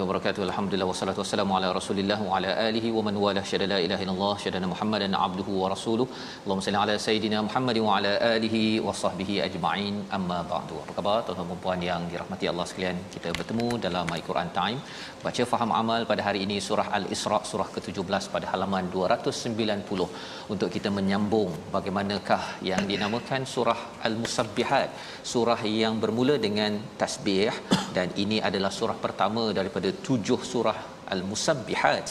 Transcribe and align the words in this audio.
Warahmatullahi 0.00 0.08
wabarakatuh. 0.08 0.42
Alhamdulillah 0.48 0.88
wassalatu 0.90 1.20
wassalamu 1.22 1.52
ala 1.56 1.68
Rasulillah 1.78 2.18
wa 2.26 2.36
ala 2.36 2.50
alihi 2.68 2.88
wa 2.96 3.02
man 3.06 3.14
wala 3.24 3.42
syada 3.50 3.66
la 3.72 3.78
ilaha 3.86 4.02
illallah 4.04 4.34
syada 4.44 4.68
Muhammadan 4.72 5.12
abduhu 5.26 5.52
wa 5.62 5.68
rasuluh. 5.72 6.06
Allahumma 6.42 6.64
salli 6.66 6.78
ala 6.82 6.94
sayidina 7.06 7.38
Muhammad 7.48 7.78
wa 7.86 7.96
ala 7.96 8.12
alihi 8.34 8.62
wa 8.86 8.94
sahbihi 9.02 9.36
ajma'in. 9.46 9.96
Amma 10.18 10.38
ba'du. 10.52 10.76
Apa 10.82 10.92
khabar 10.98 11.16
tuan-tuan 11.26 11.50
dan 11.50 11.60
puan 11.64 11.82
yang 11.90 12.04
dirahmati 12.12 12.48
Allah 12.52 12.66
sekalian? 12.70 12.98
Kita 13.14 13.28
bertemu 13.38 13.66
dalam 13.86 14.06
My 14.12 14.20
Quran 14.28 14.50
Time. 14.60 14.78
Baca 15.26 15.44
faham 15.52 15.72
amal 15.80 16.02
pada 16.12 16.24
hari 16.28 16.42
ini 16.46 16.56
surah 16.68 16.86
Al-Isra 16.98 17.40
surah 17.50 17.68
ke-17 17.74 18.24
pada 18.36 18.46
halaman 18.52 18.86
290 18.96 20.08
untuk 20.54 20.68
kita 20.76 20.88
menyambung 20.98 21.50
bagaimanakah 21.76 22.42
yang 22.70 22.82
dinamakan 22.92 23.44
surah 23.54 23.80
Al-Musabbihat, 24.08 24.88
surah 25.34 25.60
yang 25.82 25.96
bermula 26.04 26.36
dengan 26.46 26.80
tasbih 27.02 27.52
dan 27.96 28.08
ini 28.22 28.38
adalah 28.48 28.72
surah 28.78 28.98
pertama 29.04 29.42
daripada 29.58 29.89
tujuh 30.06 30.40
surah 30.52 30.78
Al-Musabbihat 31.14 32.06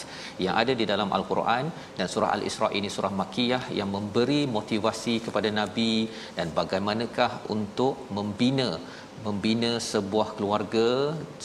yang 0.45 0.55
ada 0.61 0.73
di 0.79 0.85
dalam 0.91 1.09
Al-Quran 1.17 1.65
dan 1.97 2.07
surah 2.13 2.31
Al-Isra 2.35 2.67
ini 2.79 2.89
surah 2.95 3.11
Makkiyah 3.19 3.63
yang 3.79 3.89
memberi 3.95 4.41
motivasi 4.57 5.15
kepada 5.25 5.49
Nabi 5.59 5.93
dan 6.37 6.49
bagaimanakah 6.59 7.31
untuk 7.55 7.95
membina 8.17 8.69
membina 9.27 9.71
sebuah 9.91 10.27
keluarga, 10.35 10.87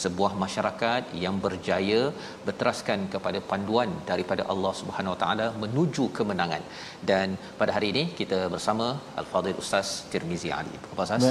sebuah 0.03 0.33
masyarakat 0.43 1.03
yang 1.25 1.37
berjaya 1.47 2.03
berteraskan 2.47 3.01
kepada 3.15 3.39
panduan 3.51 3.91
daripada 4.11 4.43
Allah 4.53 4.73
Subhanahu 4.81 5.15
Wa 5.15 5.21
Taala 5.23 5.47
menuju 5.63 6.07
kemenangan. 6.19 6.63
Dan 7.11 7.35
pada 7.61 7.75
hari 7.77 7.91
ini 7.95 8.05
kita 8.21 8.41
bersama 8.55 8.87
Al-Fadhil 9.23 9.61
Ustaz 9.65 9.91
Tirmizi 10.13 10.53
Ali. 10.61 10.77
Apa 10.93 11.03
Ustaz? 11.09 11.27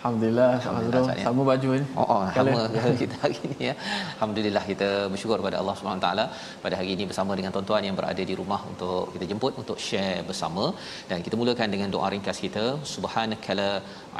Alhamdulillah, 0.00 0.52
Alhamdulillah 0.58 1.16
ya. 1.20 1.24
sama 1.26 1.42
baju 1.48 1.70
ni. 1.80 1.86
Oh, 2.00 2.04
oh 2.12 2.22
sama 2.36 2.60
kita 3.00 3.16
hari 3.22 3.36
ini 3.46 3.58
ya. 3.68 3.74
Alhamdulillah 4.14 4.62
kita 4.70 4.88
bersyukur 5.12 5.36
kepada 5.40 5.56
Allah 5.60 5.74
Subhanahu 5.78 6.02
taala 6.04 6.24
pada 6.62 6.74
hari 6.78 6.90
ini 6.94 7.04
bersama 7.10 7.36
dengan 7.38 7.52
tuan-tuan 7.54 7.84
yang 7.88 7.96
berada 7.98 8.22
di 8.30 8.34
rumah 8.40 8.60
untuk 8.70 9.12
kita 9.14 9.26
jemput 9.32 9.52
untuk 9.62 9.78
share 9.86 10.24
bersama. 10.30 10.64
Dan 11.10 11.20
kita 11.26 11.36
mulakan 11.40 11.68
dengan 11.74 11.92
doa 11.96 12.08
ringkas 12.14 12.40
kita. 12.46 12.64
Subhanakala 12.94 13.68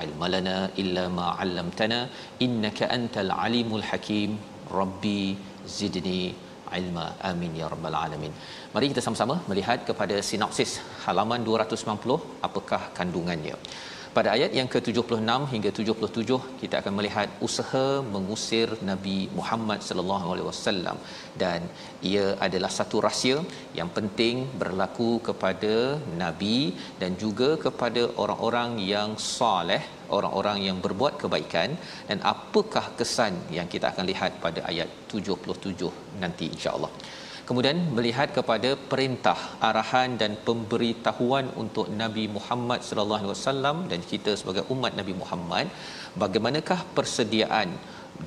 ilmalana 0.04 0.58
illa 0.82 1.04
ma 1.18 1.28
'allamtana 1.40 2.00
innaka 2.46 2.92
antal 2.98 3.32
alimul 3.46 3.86
hakim. 3.90 4.32
Rabbi 4.80 5.22
zidni 5.78 6.22
ilma. 6.80 7.06
Amin 7.30 7.54
ya 7.60 7.68
rabbal 7.74 7.96
alamin. 8.04 8.34
Mari 8.74 8.92
kita 8.92 9.02
sama-sama 9.06 9.36
melihat 9.52 9.80
kepada 9.88 10.18
sinopsis 10.30 10.74
halaman 11.06 11.40
290 11.48 12.20
apakah 12.48 12.82
kandungannya 12.98 13.56
pada 14.16 14.28
ayat 14.36 14.52
yang 14.58 14.68
ke-76 14.72 15.34
hingga 15.52 15.70
77 15.80 16.38
kita 16.60 16.74
akan 16.80 16.92
melihat 16.98 17.28
usaha 17.46 17.84
mengusir 18.14 18.68
Nabi 18.90 19.18
Muhammad 19.38 19.80
sallallahu 19.88 20.26
alaihi 20.32 20.48
wasallam. 20.50 20.96
Dan 21.42 21.60
ia 22.10 22.26
adalah 22.46 22.70
satu 22.78 22.98
rahsia 23.06 23.38
yang 23.78 23.90
penting 23.98 24.36
berlaku 24.62 25.10
kepada 25.28 25.74
nabi 26.22 26.58
dan 27.02 27.14
juga 27.24 27.50
kepada 27.64 28.04
orang-orang 28.24 28.72
yang 28.94 29.10
soleh 29.38 29.82
orang-orang 30.18 30.58
yang 30.68 30.78
berbuat 30.86 31.16
kebaikan. 31.22 31.70
Dan 32.10 32.20
apakah 32.34 32.86
kesan 33.00 33.34
yang 33.58 33.68
kita 33.74 33.88
akan 33.92 34.06
lihat 34.12 34.32
pada 34.46 34.62
ayat 34.72 34.90
77 35.14 35.90
nanti 36.24 36.46
insya-Allah 36.56 36.92
kemudian 37.50 37.78
melihat 37.96 38.28
kepada 38.36 38.70
perintah 38.90 39.38
arahan 39.68 40.10
dan 40.20 40.32
pemberitahuan 40.48 41.46
untuk 41.62 41.86
Nabi 42.02 42.24
Muhammad 42.36 42.80
sallallahu 42.88 43.20
alaihi 43.20 43.34
wasallam 43.34 43.76
dan 43.92 44.00
kita 44.10 44.32
sebagai 44.40 44.64
umat 44.74 44.94
Nabi 45.00 45.14
Muhammad 45.22 45.66
bagaimanakah 46.22 46.80
persediaan 46.98 47.70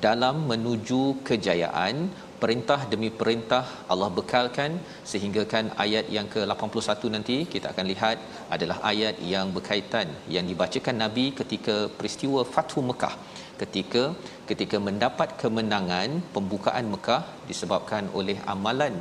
dalam 0.06 0.36
menuju 0.50 1.02
kejayaan? 1.28 1.96
Perintah 2.42 2.78
demi 2.92 3.08
perintah 3.20 3.64
Allah 3.92 4.08
bekalkan 4.16 4.72
sehinggakan 5.10 5.64
ayat 5.84 6.06
yang 6.16 6.26
ke-81 6.34 7.12
nanti 7.14 7.36
kita 7.52 7.66
akan 7.72 7.86
lihat 7.92 8.16
adalah 8.54 8.76
ayat 8.90 9.16
yang 9.32 9.48
berkaitan 9.56 10.08
yang 10.34 10.44
dibacakan 10.50 10.98
Nabi 11.04 11.26
ketika 11.40 11.76
peristiwa 11.96 12.42
Fathu 12.54 12.82
Mekah. 12.90 13.14
Ketika 13.62 14.02
ketika 14.50 14.76
mendapat 14.88 15.28
kemenangan 15.42 16.20
pembukaan 16.36 16.86
Mekah 16.94 17.22
disebabkan 17.50 18.12
oleh 18.18 18.36
amalan 18.54 18.96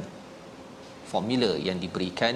formula 1.13 1.51
yang 1.67 1.79
diberikan 1.85 2.35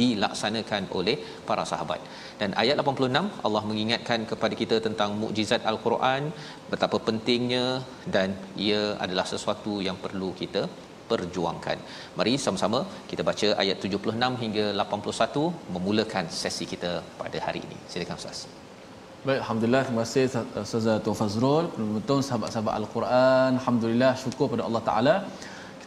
dilaksanakan 0.00 0.82
oleh 0.98 1.16
para 1.48 1.62
sahabat. 1.70 2.00
Dan 2.40 2.50
ayat 2.62 2.76
86 2.82 3.46
Allah 3.46 3.62
mengingatkan 3.70 4.20
kepada 4.32 4.54
kita 4.60 4.76
tentang 4.86 5.10
mukjizat 5.22 5.62
al-Quran, 5.70 6.22
betapa 6.72 6.98
pentingnya 7.08 7.66
dan 8.16 8.28
ia 8.66 8.82
adalah 9.04 9.26
sesuatu 9.32 9.74
yang 9.86 9.98
perlu 10.04 10.30
kita 10.42 10.62
perjuangkan. 11.10 11.78
Mari 12.18 12.32
sama-sama 12.44 12.80
kita 13.10 13.22
baca 13.28 13.48
ayat 13.62 13.76
76 13.88 14.42
hingga 14.44 14.64
81 14.84 15.74
memulakan 15.74 16.24
sesi 16.40 16.64
kita 16.72 16.92
pada 17.20 17.38
hari 17.46 17.62
ini. 17.66 17.78
Silakan 17.92 18.18
Ustaz. 18.22 18.40
Baik, 19.26 19.40
Alhamdulillah, 19.42 19.82
terima 19.86 20.02
kasih 20.06 20.24
Ustaz 20.64 20.84
Tuan 21.04 21.16
Fazrul, 21.20 21.64
betul 21.96 22.20
sahabat-sahabat 22.28 22.74
Al-Quran. 22.80 23.50
Alhamdulillah, 23.60 24.12
syukur 24.24 24.46
pada 24.52 24.62
Allah 24.68 24.82
Ta'ala. 24.88 25.14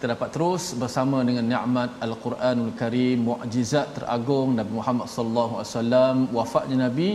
Kita 0.02 0.18
dapat 0.18 0.34
terus 0.34 0.64
bersama 0.82 1.22
dengan 1.22 1.46
nikmat 1.46 1.90
Al-Quranul 2.06 2.74
Karim, 2.74 3.18
mukjizat 3.22 3.94
teragung 3.94 4.58
Nabi 4.58 4.74
Muhammad 4.74 5.06
sallallahu 5.14 5.54
alaihi 5.62 5.70
wasallam, 5.70 6.16
wafatnya 6.38 6.78
Nabi 6.90 7.10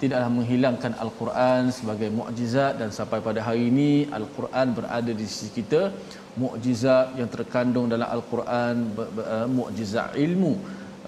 tidaklah 0.00 0.30
menghilangkan 0.36 0.92
Al-Quran 1.04 1.68
sebagai 1.68 2.08
mukjizat 2.08 2.80
dan 2.80 2.88
sampai 2.96 3.20
pada 3.20 3.44
hari 3.44 3.68
ini 3.68 4.08
Al-Quran 4.08 4.72
berada 4.72 5.12
di 5.20 5.26
sisi 5.28 5.52
kita. 5.52 5.92
Mukjizat 6.40 7.20
yang 7.20 7.28
terkandung 7.28 7.92
dalam 7.92 8.08
Al-Quran 8.08 8.88
uh, 8.96 9.44
mukjizat 9.44 10.16
ilmu 10.16 10.56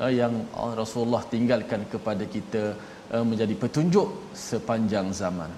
uh, 0.05 0.13
yang 0.13 0.37
Rasulullah 0.77 1.25
tinggalkan 1.33 1.89
kepada 1.89 2.29
kita 2.29 2.77
uh, 3.09 3.25
menjadi 3.25 3.57
petunjuk 3.57 4.37
sepanjang 4.37 5.09
zaman. 5.17 5.49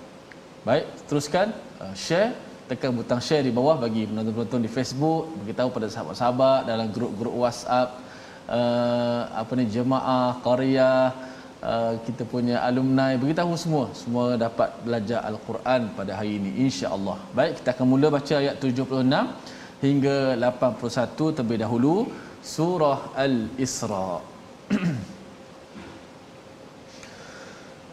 Baik, 0.63 0.87
teruskan 1.11 1.51
share 1.99 2.54
tekan 2.69 2.97
butang 2.97 3.21
share 3.21 3.45
di 3.45 3.53
bawah 3.53 3.77
bagi 3.85 4.03
penonton-penonton 4.09 4.61
di 4.65 4.71
Facebook 4.77 5.29
beritahu 5.45 5.69
pada 5.77 5.87
sahabat-sahabat 5.93 6.61
dalam 6.71 6.89
grup-grup 6.97 7.35
WhatsApp 7.43 8.01
uh, 8.49 9.23
apa 9.41 9.53
ni 9.59 9.65
jemaah 9.77 10.41
qaryah 10.47 11.13
uh, 11.61 11.95
kita 12.07 12.25
punya 12.35 12.57
alumni 12.69 13.13
beritahu 13.21 13.53
semua 13.65 13.87
semua 13.93 14.25
dapat 14.41 14.73
belajar 14.87 15.21
al-Quran 15.31 15.93
pada 15.99 16.13
hari 16.19 16.41
ini 16.41 16.51
insya-Allah. 16.65 17.19
Baik 17.37 17.53
kita 17.61 17.69
akan 17.77 17.87
mula 17.93 18.09
baca 18.17 18.35
ayat 18.43 18.57
76 18.57 19.85
hingga 19.85 20.17
81 20.41 21.37
terlebih 21.37 21.59
dahulu 21.65 21.95
surah 22.55 23.13
Al-Isra. 23.25 24.09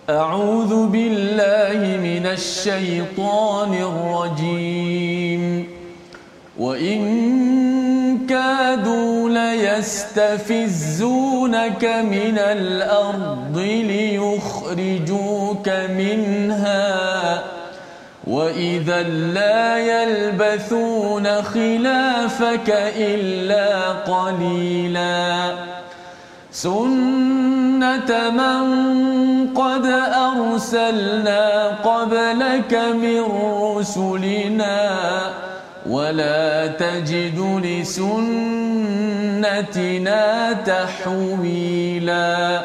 أعوذ 0.09 0.87
بالله 0.87 1.97
من 1.97 2.25
الشيطان 2.25 3.73
الرجيم. 3.73 5.67
وإن 6.59 7.01
كادوا 8.29 9.29
ليستفزونك 9.29 11.85
من 11.85 12.37
الأرض 12.37 13.57
ليخرجوك 13.57 15.69
منها. 15.69 17.43
وإذا 18.27 19.03
لا 19.03 19.77
يلبثون 19.77 21.41
خلافك 21.41 22.69
إلا 22.97 23.91
قليلا. 23.91 25.55
سنة 26.51 27.30
من 28.11 29.53
قد 29.55 29.85
أرسلنا 30.13 31.67
قبلك 31.67 32.73
من 32.73 33.21
رسلنا 33.77 34.91
ولا 35.89 36.67
تجد 36.67 37.61
لسنتنا 37.63 38.13
تحويلا 40.53 42.61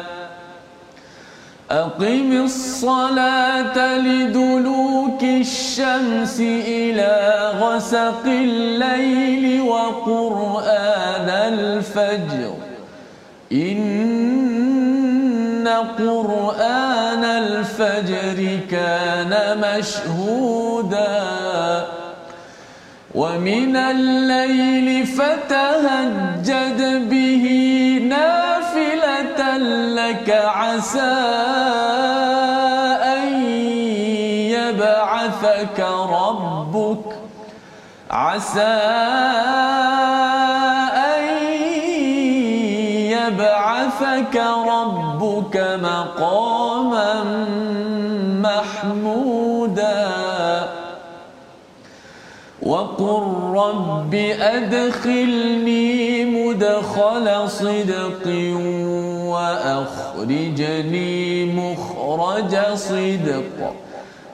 أقم 1.71 2.31
الصلاة 2.45 3.97
لدلوك 3.97 5.23
الشمس 5.23 6.39
إلى 6.67 7.51
غسق 7.59 8.23
الليل 8.25 9.61
وقرآن 9.61 11.29
الفجر 11.29 12.53
إن 13.51 14.56
قرآن 15.67 17.23
الفجر 17.23 18.59
كان 18.71 19.57
مشهوداً 19.59 21.27
ومن 23.17 23.75
الليل 23.75 25.07
فتهجد 25.07 27.09
به 27.09 27.45
نافلة 28.09 29.57
لك 29.97 30.29
عسى 30.29 31.17
أن 33.17 33.45
يبعثك 34.53 35.79
ربك 36.09 37.05
عسى 38.11 38.77
ربك 45.47 45.79
مقاما 45.83 47.23
محمودا. 48.43 50.07
وقل 52.61 53.23
رب 53.55 54.15
أدخلني 54.39 56.25
مدخل 56.25 57.49
صدق 57.49 58.27
وأخرجني 59.33 61.45
مخرج 61.45 62.55
صدق 62.75 63.73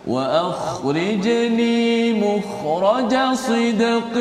وأخرجني 0.07 2.13
مخرج 2.13 3.15
صدق 3.33 4.17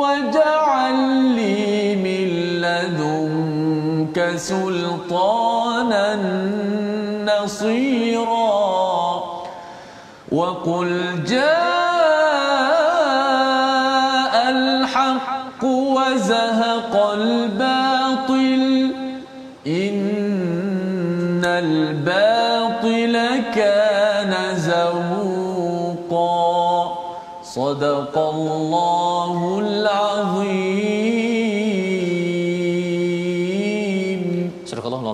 واجعل 0.00 0.96
لي 1.36 1.96
من 1.96 2.26
لدنك 2.60 3.37
سلطانا 4.36 6.16
نصيرا 7.24 8.58
وقل 10.32 11.24
جاء 11.26 11.78
وزهق 16.18 16.94
الباطل 17.14 18.90
إن 19.66 21.44
الباطل 21.44 23.16
كان 23.54 24.34
زهوقا 24.56 26.28
صدق 27.42 28.18
الله 28.18 29.07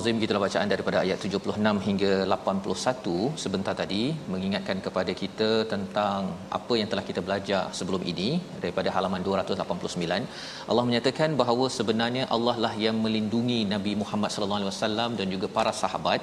Al-Azim 0.04 0.22
kita 0.22 0.40
bacaan 0.42 0.68
daripada 0.72 0.96
ayat 1.02 1.18
76 1.26 1.78
hingga 1.84 2.10
81 2.34 3.38
sebentar 3.42 3.74
tadi 3.78 4.02
mengingatkan 4.32 4.78
kepada 4.86 5.12
kita 5.20 5.48
tentang 5.70 6.20
apa 6.58 6.74
yang 6.80 6.88
telah 6.92 7.04
kita 7.10 7.20
belajar 7.26 7.62
sebelum 7.78 8.02
ini 8.12 8.28
daripada 8.62 8.88
halaman 8.96 9.24
289 9.28 10.28
Allah 10.72 10.84
menyatakan 10.88 11.30
bahawa 11.40 11.68
sebenarnya 11.76 12.24
Allah 12.36 12.56
lah 12.64 12.72
yang 12.86 12.98
melindungi 13.04 13.60
Nabi 13.72 13.94
Muhammad 14.02 14.32
sallallahu 14.34 14.60
alaihi 14.60 14.72
wasallam 14.74 15.16
dan 15.20 15.26
juga 15.36 15.48
para 15.56 15.72
sahabat. 15.82 16.20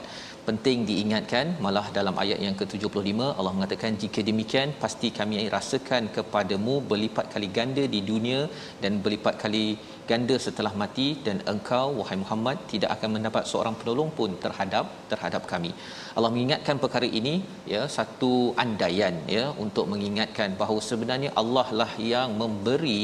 Penting 0.49 0.79
diingatkan 0.89 1.47
malah 1.65 1.85
dalam 1.97 2.15
ayat 2.23 2.39
yang 2.45 2.55
ke-75 2.59 3.17
Allah 3.39 3.53
mengatakan 3.57 3.97
jika 4.03 4.21
demikian 4.29 4.69
pasti 4.83 5.09
kami 5.19 5.43
rasakan 5.55 6.09
kepadamu 6.15 6.75
berlipat 6.91 7.25
kali 7.33 7.49
ganda 7.57 7.83
di 7.95 8.01
dunia 8.11 8.39
dan 8.83 9.01
berlipat 9.05 9.35
kali 9.43 9.65
ganda 10.11 10.35
setelah 10.45 10.73
mati 10.81 11.07
dan 11.25 11.37
engkau 11.51 11.85
wahai 11.99 12.17
Muhammad 12.23 12.57
tidak 12.71 12.89
akan 12.95 13.09
mendapat 13.15 13.43
seorang 13.51 13.75
penolong 13.79 14.09
pun 14.19 14.31
terhadap 14.43 14.85
terhadap 15.11 15.43
kami. 15.51 15.71
Allah 16.15 16.31
mengingatkan 16.35 16.77
perkara 16.83 17.07
ini 17.19 17.33
ya 17.73 17.81
satu 17.97 18.31
andaian 18.63 19.15
ya 19.35 19.45
untuk 19.65 19.85
mengingatkan 19.93 20.49
bahawa 20.61 20.81
sebenarnya 20.89 21.31
Allah 21.41 21.67
lah 21.81 21.91
yang 22.13 22.29
memberi 22.41 23.01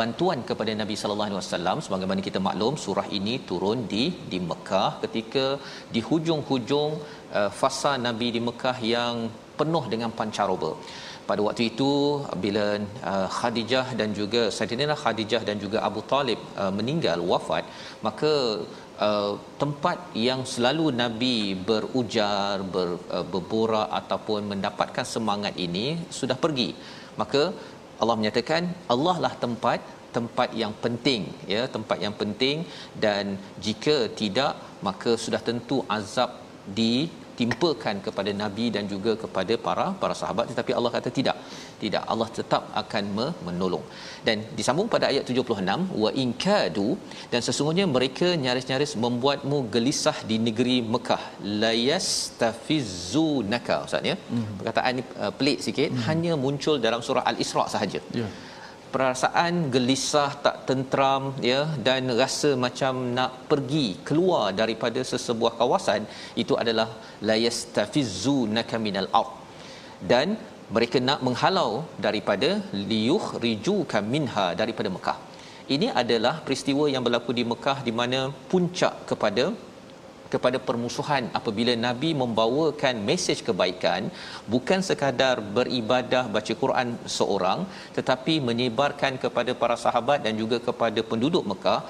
bantuan 0.00 0.40
kepada 0.50 0.72
Nabi 0.82 0.94
sallallahu 1.00 1.28
alaihi 1.30 1.40
wasallam 1.42 1.78
sebagaimana 1.86 2.20
kita 2.28 2.40
maklum 2.48 2.76
surah 2.84 3.08
ini 3.18 3.34
turun 3.50 3.80
di 3.94 4.04
di 4.32 4.40
Mekah 4.50 4.90
ketika 5.04 5.46
di 5.94 6.02
hujung-hujung 6.10 6.92
uh, 7.38 7.50
fasa 7.60 7.94
Nabi 8.06 8.28
di 8.36 8.42
Mekah 8.48 8.76
yang 8.94 9.16
penuh 9.58 9.84
dengan 9.92 10.10
pancaroba 10.20 10.70
pada 11.28 11.40
waktu 11.46 11.62
itu 11.72 11.90
bila 12.44 12.66
uh, 13.10 13.28
Khadijah 13.36 13.86
dan 14.00 14.08
juga 14.20 14.42
Saidina 14.56 14.96
Khadijah 15.02 15.42
dan 15.48 15.56
juga 15.64 15.78
Abu 15.88 16.00
Talib 16.12 16.40
uh, 16.62 16.72
meninggal 16.78 17.20
wafat 17.32 17.64
maka 18.06 18.32
uh, 19.06 19.32
tempat 19.62 19.98
yang 20.26 20.40
selalu 20.52 20.86
Nabi 21.02 21.36
berujar 21.68 22.62
ber, 22.74 22.88
uh, 23.16 23.26
berborak 23.32 23.88
ataupun 24.00 24.40
mendapatkan 24.52 25.06
semangat 25.14 25.56
ini 25.66 25.86
sudah 26.18 26.38
pergi. 26.44 26.70
Maka 27.20 27.42
Allah 28.02 28.16
menyatakan 28.20 28.62
Allah 28.94 29.16
lah 29.24 29.34
tempat 29.44 29.80
tempat 30.16 30.48
yang 30.62 30.72
penting 30.84 31.22
ya 31.54 31.62
tempat 31.76 31.98
yang 32.04 32.14
penting. 32.22 32.56
Dan 33.04 33.38
jika 33.66 33.96
tidak 34.20 34.54
maka 34.88 35.12
sudah 35.24 35.42
tentu 35.48 35.78
azab 35.98 36.30
di 36.78 36.94
timpakan 37.40 37.96
kepada 38.06 38.30
nabi 38.42 38.66
dan 38.76 38.84
juga 38.92 39.12
kepada 39.22 39.54
para 39.66 39.86
para 40.02 40.14
sahabat. 40.20 40.44
Tetapi 40.52 40.72
Allah 40.78 40.92
kata 40.96 41.08
tidak. 41.18 41.36
Tidak 41.82 42.02
Allah 42.12 42.28
tetap 42.38 42.62
akan 42.82 43.04
menolong. 43.46 43.84
Dan 44.26 44.36
disambung 44.58 44.88
pada 44.94 45.06
ayat 45.12 45.24
76 45.32 46.00
wa 46.02 46.10
in 46.22 46.30
kadu 46.44 46.88
dan 47.32 47.40
sesungguhnya 47.48 47.86
mereka 47.96 48.28
nyaris-nyaris 48.44 48.92
membuatmu 49.04 49.58
gelisah 49.76 50.18
di 50.30 50.36
negeri 50.46 50.76
Mekah. 50.94 51.22
Layastafizunaka 51.64 53.76
ustaz 53.86 54.04
ya? 54.12 54.16
Hmm. 54.32 54.46
perkataan 54.58 54.92
ni 54.98 55.02
uh, 55.24 55.32
pelik 55.38 55.58
sikit. 55.68 55.90
Hmm. 55.92 56.02
hanya 56.08 56.32
muncul 56.46 56.76
dalam 56.88 57.00
surah 57.08 57.24
al-isra 57.32 57.64
sahaja. 57.76 58.02
Yeah 58.22 58.32
perasaan 58.94 59.54
gelisah 59.74 60.30
tak 60.44 60.56
tentram 60.68 61.22
ya 61.50 61.60
dan 61.86 62.12
rasa 62.20 62.50
macam 62.64 62.94
nak 63.18 63.32
pergi 63.50 63.86
keluar 64.08 64.44
daripada 64.60 65.00
sesebuah 65.12 65.52
kawasan 65.60 66.02
itu 66.42 66.56
adalah 66.62 66.88
layastafizunaka 67.28 68.78
minal 68.86 69.08
ard 69.20 69.32
dan 70.12 70.28
mereka 70.76 70.98
nak 71.08 71.20
menghalau 71.26 71.70
daripada 72.06 72.50
liyuh 72.90 73.24
rijuka 73.44 73.98
minha 74.14 74.46
daripada 74.60 74.88
Mekah. 74.96 75.18
Ini 75.74 75.88
adalah 76.02 76.34
peristiwa 76.46 76.84
yang 76.94 77.02
berlaku 77.06 77.32
di 77.38 77.44
Mekah 77.52 77.78
di 77.86 77.92
mana 78.00 78.20
puncak 78.50 78.94
kepada 79.10 79.44
kepada 80.34 80.58
permusuhan 80.68 81.24
apabila 81.38 81.72
nabi 81.86 82.10
membawakan 82.22 82.94
mesej 83.08 83.38
kebaikan 83.48 84.02
bukan 84.54 84.80
sekadar 84.88 85.36
beribadah 85.58 86.24
baca 86.36 86.54
Quran 86.62 86.88
seorang 87.18 87.60
tetapi 87.98 88.36
menyebarkan 88.48 89.14
kepada 89.24 89.54
para 89.62 89.76
sahabat 89.84 90.20
dan 90.26 90.34
juga 90.42 90.58
kepada 90.68 91.00
penduduk 91.10 91.44
Mekah. 91.52 91.80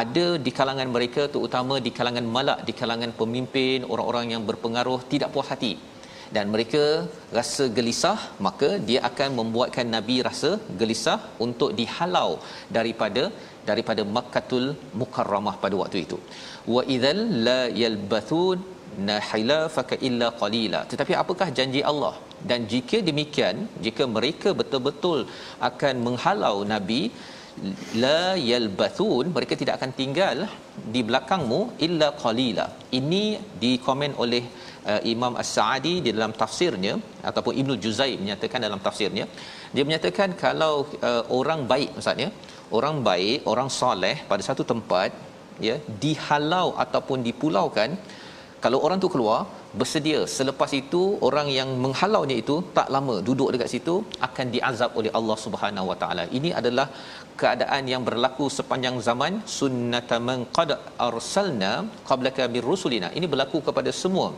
Ada 0.00 0.26
di 0.44 0.50
kalangan 0.58 0.88
mereka 0.96 1.22
terutama 1.32 1.74
di 1.86 1.90
kalangan 1.96 2.26
malak 2.34 2.60
di 2.68 2.72
kalangan 2.80 3.10
pemimpin 3.18 3.84
orang-orang 3.92 4.26
yang 4.32 4.42
berpengaruh 4.48 5.00
tidak 5.12 5.28
puas 5.34 5.50
hati 5.52 5.72
dan 6.34 6.46
mereka 6.54 6.84
rasa 7.38 7.64
gelisah 7.76 8.18
maka 8.46 8.68
dia 8.88 9.00
akan 9.08 9.30
membuatkan 9.38 9.86
nabi 9.96 10.16
rasa 10.28 10.50
gelisah 10.80 11.18
untuk 11.46 11.70
dihalau 11.80 12.30
daripada 12.76 13.24
daripada 13.68 14.02
Makkatul 14.16 14.66
Mukarramah 15.00 15.56
pada 15.64 15.74
waktu 15.82 15.98
itu. 16.06 16.18
Wa 16.74 16.82
idzal 16.94 17.20
la 17.48 17.60
yalbathun 17.82 18.58
nahilafaka 19.10 19.96
illa 20.08 20.28
qalila. 20.40 20.80
Tetapi 20.92 21.12
apakah 21.22 21.48
janji 21.58 21.82
Allah? 21.90 22.14
Dan 22.50 22.60
jika 22.72 22.98
demikian 23.10 23.56
jika 23.86 24.04
mereka 24.16 24.50
betul-betul 24.60 25.20
akan 25.68 25.94
menghalau 26.06 26.56
nabi 26.74 27.02
la 28.04 28.20
yalbathun 28.50 29.26
mereka 29.36 29.54
tidak 29.60 29.74
akan 29.78 29.92
tinggal 30.00 30.38
di 30.94 31.00
belakangmu 31.08 31.60
illa 31.86 32.08
qalila. 32.24 32.66
Ini 33.00 33.24
dikomen 33.62 34.14
oleh 34.24 34.44
uh, 34.90 35.00
Imam 35.14 35.34
As-Sa'di 35.42 35.94
di 36.06 36.10
dalam 36.16 36.32
tafsirnya 36.42 36.94
ataupun 37.30 37.52
Ibnu 37.62 37.76
Juzai 37.84 38.12
menyatakan 38.22 38.60
dalam 38.66 38.80
tafsirnya 38.86 39.26
dia 39.74 39.84
menyatakan 39.88 40.30
kalau 40.44 40.74
uh, 41.10 41.24
orang 41.40 41.62
baik 41.72 41.90
maksudnya 41.96 42.30
orang 42.78 42.98
baik 43.08 43.38
orang 43.52 43.70
soleh 43.80 44.16
pada 44.30 44.42
satu 44.48 44.64
tempat 44.72 45.12
ya 45.68 45.76
dihalau 46.04 46.68
ataupun 46.84 47.18
dipulaukan 47.28 47.90
kalau 48.64 48.78
orang 48.86 48.98
tu 49.02 49.08
keluar 49.14 49.38
bersedia. 49.80 50.20
Selepas 50.34 50.70
itu 50.80 51.00
orang 51.28 51.48
yang 51.58 51.70
menghalaunya 51.84 52.36
itu 52.42 52.56
tak 52.76 52.88
lama 52.94 53.14
duduk 53.28 53.48
dekat 53.54 53.68
situ 53.74 53.94
akan 54.26 54.46
diazab 54.54 54.90
oleh 55.00 55.10
Allah 55.18 55.36
Subhanahu 55.44 55.86
Wa 55.90 55.96
Taala. 56.02 56.24
Ini 56.38 56.50
adalah 56.60 56.86
keadaan 57.40 57.90
yang 57.92 58.02
berlaku 58.08 58.46
sepanjang 58.58 58.98
zaman. 59.08 59.42
Sunnataman 59.58 60.40
qad 60.58 60.72
arsalna 61.08 61.72
qablaka 62.10 62.46
bir 62.54 62.64
rusulina. 62.72 63.10
Ini 63.18 63.26
berlaku 63.32 63.60
kepada 63.68 63.90
semua 64.02 64.30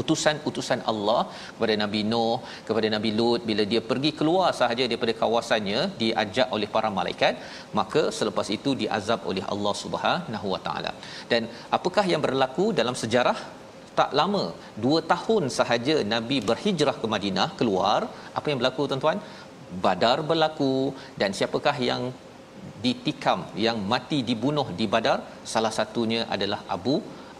utusan-utusan 0.00 0.80
Allah 0.92 1.20
kepada 1.54 1.74
Nabi 1.82 2.00
Nuh, 2.12 2.38
kepada 2.68 2.88
Nabi 2.94 3.10
Lut. 3.18 3.40
Bila 3.50 3.64
dia 3.72 3.82
pergi 3.90 4.10
keluar 4.20 4.48
sahaja 4.60 4.84
daripada 4.90 5.14
kawasannya 5.22 5.80
diajak 6.02 6.48
oleh 6.56 6.68
para 6.76 6.90
malaikat, 6.98 7.34
maka 7.80 8.02
selepas 8.18 8.48
itu 8.58 8.72
diazab 8.82 9.22
oleh 9.32 9.44
Allah 9.54 9.74
Subhanahu 9.82 10.46
Wa 10.54 10.60
Taala. 10.66 10.92
Dan 11.32 11.44
apakah 11.78 12.06
yang 12.12 12.22
berlaku 12.26 12.66
dalam 12.80 12.96
sejarah? 13.02 13.38
Tak 13.98 14.10
lama 14.18 14.44
dua 14.84 15.00
tahun 15.12 15.42
sahaja 15.56 15.96
Nabi 16.12 16.36
berhijrah 16.48 16.96
ke 17.00 17.06
Madinah 17.12 17.48
keluar 17.58 18.00
apa 18.38 18.46
yang 18.50 18.58
berlaku 18.60 18.84
tuan-tuan? 18.90 19.18
Badar 19.84 20.18
berlaku. 20.30 20.74
Dan 21.20 21.30
siapakah 21.38 21.76
yang 21.90 22.02
ditikam 22.84 23.40
yang 23.66 23.78
mati 23.92 24.18
dibunuh 24.30 24.66
di 24.78 24.86
Badar? 24.94 25.18
Salah 25.52 25.72
satunya 25.78 26.20
adalah 26.36 26.60
Abu 26.76 26.96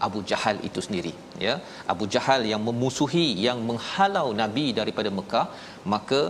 Abu 0.07 0.19
Jahal 0.31 0.57
itu 0.69 0.79
sendiri 0.87 1.13
ya 1.45 1.55
Abu 1.93 2.05
Jahal 2.15 2.41
yang 2.51 2.61
memusuhi 2.69 3.27
yang 3.47 3.59
menghalau 3.69 4.27
nabi 4.41 4.65
daripada 4.79 5.11
Mekah 5.19 5.47
maka 5.93 6.21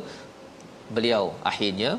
beliau 0.95 1.23
akhirnya 1.51 1.91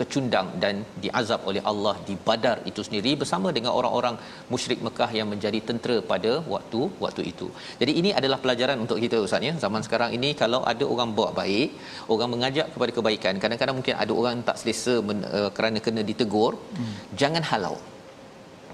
kecundang 0.00 0.48
dan 0.62 0.74
diazab 1.04 1.40
oleh 1.50 1.62
Allah 1.70 1.94
di 2.08 2.14
Badar 2.26 2.56
itu 2.70 2.80
sendiri 2.86 3.12
bersama 3.22 3.48
dengan 3.56 3.72
orang-orang 3.78 4.16
musyrik 4.52 4.80
Mekah 4.86 5.10
yang 5.18 5.28
menjadi 5.32 5.58
tentera 5.68 5.96
pada 6.12 6.32
waktu 6.54 6.80
waktu 7.04 7.22
itu. 7.32 7.48
Jadi 7.80 7.92
ini 8.00 8.10
adalah 8.20 8.38
pelajaran 8.44 8.78
untuk 8.84 8.98
kita 9.04 9.18
ustaz 9.26 9.48
ya. 9.48 9.54
Zaman 9.64 9.82
sekarang 9.86 10.10
ini 10.18 10.30
kalau 10.42 10.60
ada 10.72 10.84
orang 10.94 11.12
buat 11.18 11.32
baik, 11.40 11.70
orang 12.14 12.30
mengajak 12.34 12.68
kepada 12.74 12.92
kebaikan, 12.98 13.34
kadang-kadang 13.44 13.76
mungkin 13.80 13.96
ada 14.04 14.12
orang 14.20 14.36
tak 14.48 14.58
selesa 14.62 14.96
men, 15.08 15.20
uh, 15.38 15.50
kerana 15.56 15.80
kena 15.86 16.04
ditegur, 16.10 16.52
hmm. 16.56 16.94
jangan 17.22 17.44
halau 17.52 17.76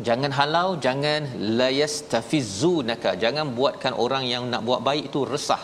jangan 0.07 0.33
halau 0.38 0.69
jangan 0.87 1.23
layastafizunaka 1.61 3.11
jangan 3.25 3.47
buatkan 3.59 3.93
orang 4.05 4.25
yang 4.33 4.45
nak 4.52 4.64
buat 4.69 4.83
baik 4.88 5.05
itu 5.11 5.23
resah. 5.35 5.62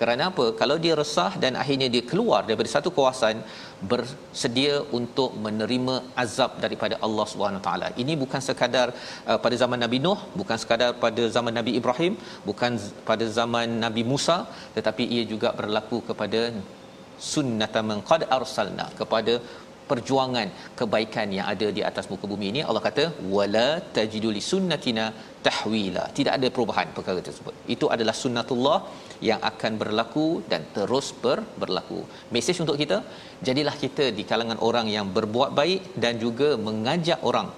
Kerana 0.00 0.22
apa? 0.30 0.44
Kalau 0.60 0.76
dia 0.84 0.94
resah 1.00 1.30
dan 1.42 1.52
akhirnya 1.60 1.88
dia 1.94 2.02
keluar 2.10 2.40
daripada 2.48 2.68
satu 2.74 2.88
kawasan 2.96 3.36
bersedia 3.90 4.74
untuk 4.98 5.30
menerima 5.44 5.94
azab 6.22 6.50
daripada 6.64 6.94
Allah 7.06 7.26
Subhanahu 7.32 7.62
taala. 7.66 7.88
Ini 8.02 8.12
bukan 8.22 8.40
sekadar 8.48 8.88
uh, 9.30 9.38
pada 9.44 9.56
zaman 9.62 9.80
Nabi 9.84 9.98
Nuh 10.06 10.20
bukan 10.40 10.56
sekadar 10.62 10.90
pada 11.04 11.22
zaman 11.36 11.54
Nabi 11.60 11.74
Ibrahim 11.80 12.14
bukan 12.48 12.72
pada 13.10 13.24
zaman 13.38 13.80
Nabi 13.84 14.04
Musa 14.12 14.38
tetapi 14.76 15.06
ia 15.16 15.24
juga 15.32 15.50
berlaku 15.60 16.00
kepada 16.10 16.40
sunnatan 17.32 18.04
qad 18.08 18.22
arsalna 18.38 18.86
kepada 19.00 19.34
perjuangan 19.90 20.48
kebaikan 20.78 21.28
yang 21.36 21.46
ada 21.52 21.66
di 21.76 21.82
atas 21.88 22.04
muka 22.12 22.26
bumi 22.32 22.46
ini 22.52 22.60
Allah 22.68 22.82
kata 22.88 23.04
wala 23.34 23.68
tajidu 23.96 24.30
li 24.36 24.42
sunnatina 24.50 25.04
tahwila. 25.46 26.04
Tidak 26.18 26.32
ada 26.38 26.48
perubahan 26.54 26.88
perkara 26.96 27.20
tersebut. 27.28 27.54
Itu 27.74 27.88
adalah 27.94 28.14
sunnatullah 28.22 28.78
yang 29.28 29.40
akan 29.50 29.72
berlaku 29.82 30.26
dan 30.50 30.62
terus 30.76 31.08
ber, 31.22 31.38
berlaku. 31.62 32.00
Mesej 32.36 32.58
untuk 32.64 32.76
kita 32.82 32.98
jadilah 33.48 33.76
kita 33.84 34.06
di 34.18 34.24
kalangan 34.30 34.60
orang 34.68 34.88
yang 34.96 35.08
berbuat 35.18 35.52
baik 35.60 35.82
dan 36.04 36.14
juga 36.24 36.48
mengajak 36.68 37.20
orang 37.30 37.50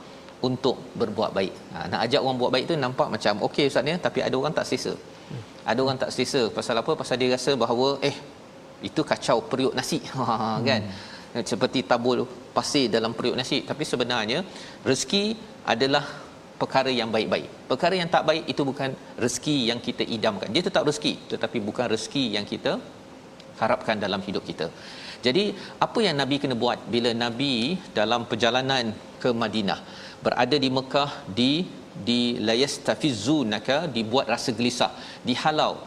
untuk 0.49 0.77
berbuat 1.01 1.31
baik. 1.39 1.55
Ha, 1.75 1.79
nak 1.93 2.01
ajak 2.07 2.21
orang 2.25 2.39
buat 2.43 2.53
baik 2.55 2.67
tu 2.71 2.75
nampak 2.87 3.09
macam 3.15 3.35
okey 3.49 3.67
ustaz 3.71 3.87
ni 3.89 3.95
tapi 4.09 4.21
ada 4.27 4.37
orang 4.41 4.55
tak 4.59 4.67
selesa. 4.71 4.95
Ada 5.71 5.81
orang 5.85 5.99
tak 6.03 6.11
selesa. 6.15 6.43
Pasal 6.59 6.77
apa? 6.83 6.93
Pasal 7.01 7.17
dia 7.21 7.31
rasa 7.37 7.53
bahawa 7.63 7.89
eh 8.11 8.17
itu 8.89 9.03
kacau 9.13 9.39
periuk 9.51 9.75
nasi. 9.79 10.01
Ha, 10.19 10.61
kan? 10.69 10.83
Hmm 10.87 11.17
seperti 11.51 11.85
tabul 11.91 12.25
pasir 12.57 12.87
dalam 12.97 13.13
periuk 13.17 13.37
nasi 13.41 13.59
tapi 13.71 13.85
sebenarnya 13.91 14.41
rezeki 14.89 15.25
adalah 15.73 16.05
perkara 16.61 16.91
yang 17.01 17.11
baik-baik. 17.15 17.71
Perkara 17.71 17.95
yang 18.01 18.11
tak 18.15 18.25
baik 18.29 18.45
itu 18.53 18.63
bukan 18.71 18.91
rezeki 19.25 19.57
yang 19.71 19.81
kita 19.87 20.03
idamkan. 20.17 20.49
Dia 20.55 20.65
tetap 20.69 20.83
rezeki 20.89 21.15
tetapi 21.33 21.59
bukan 21.69 21.87
rezeki 21.95 22.25
yang 22.37 22.47
kita 22.53 22.73
harapkan 23.63 23.97
dalam 24.05 24.21
hidup 24.27 24.43
kita. 24.51 24.67
Jadi 25.27 25.45
apa 25.87 25.99
yang 26.07 26.17
Nabi 26.23 26.37
kena 26.43 26.57
buat 26.65 26.79
bila 26.95 27.11
Nabi 27.25 27.55
dalam 27.99 28.23
perjalanan 28.31 28.95
ke 29.23 29.31
Madinah 29.43 29.81
berada 30.25 30.57
di 30.65 30.71
Mekah 30.79 31.11
di 31.39 31.53
di 32.09 32.21
layastafizunaka 32.49 33.91
dibuat 33.97 34.27
rasa 34.35 34.51
gelisah, 34.59 34.93
dihalau. 35.29 35.83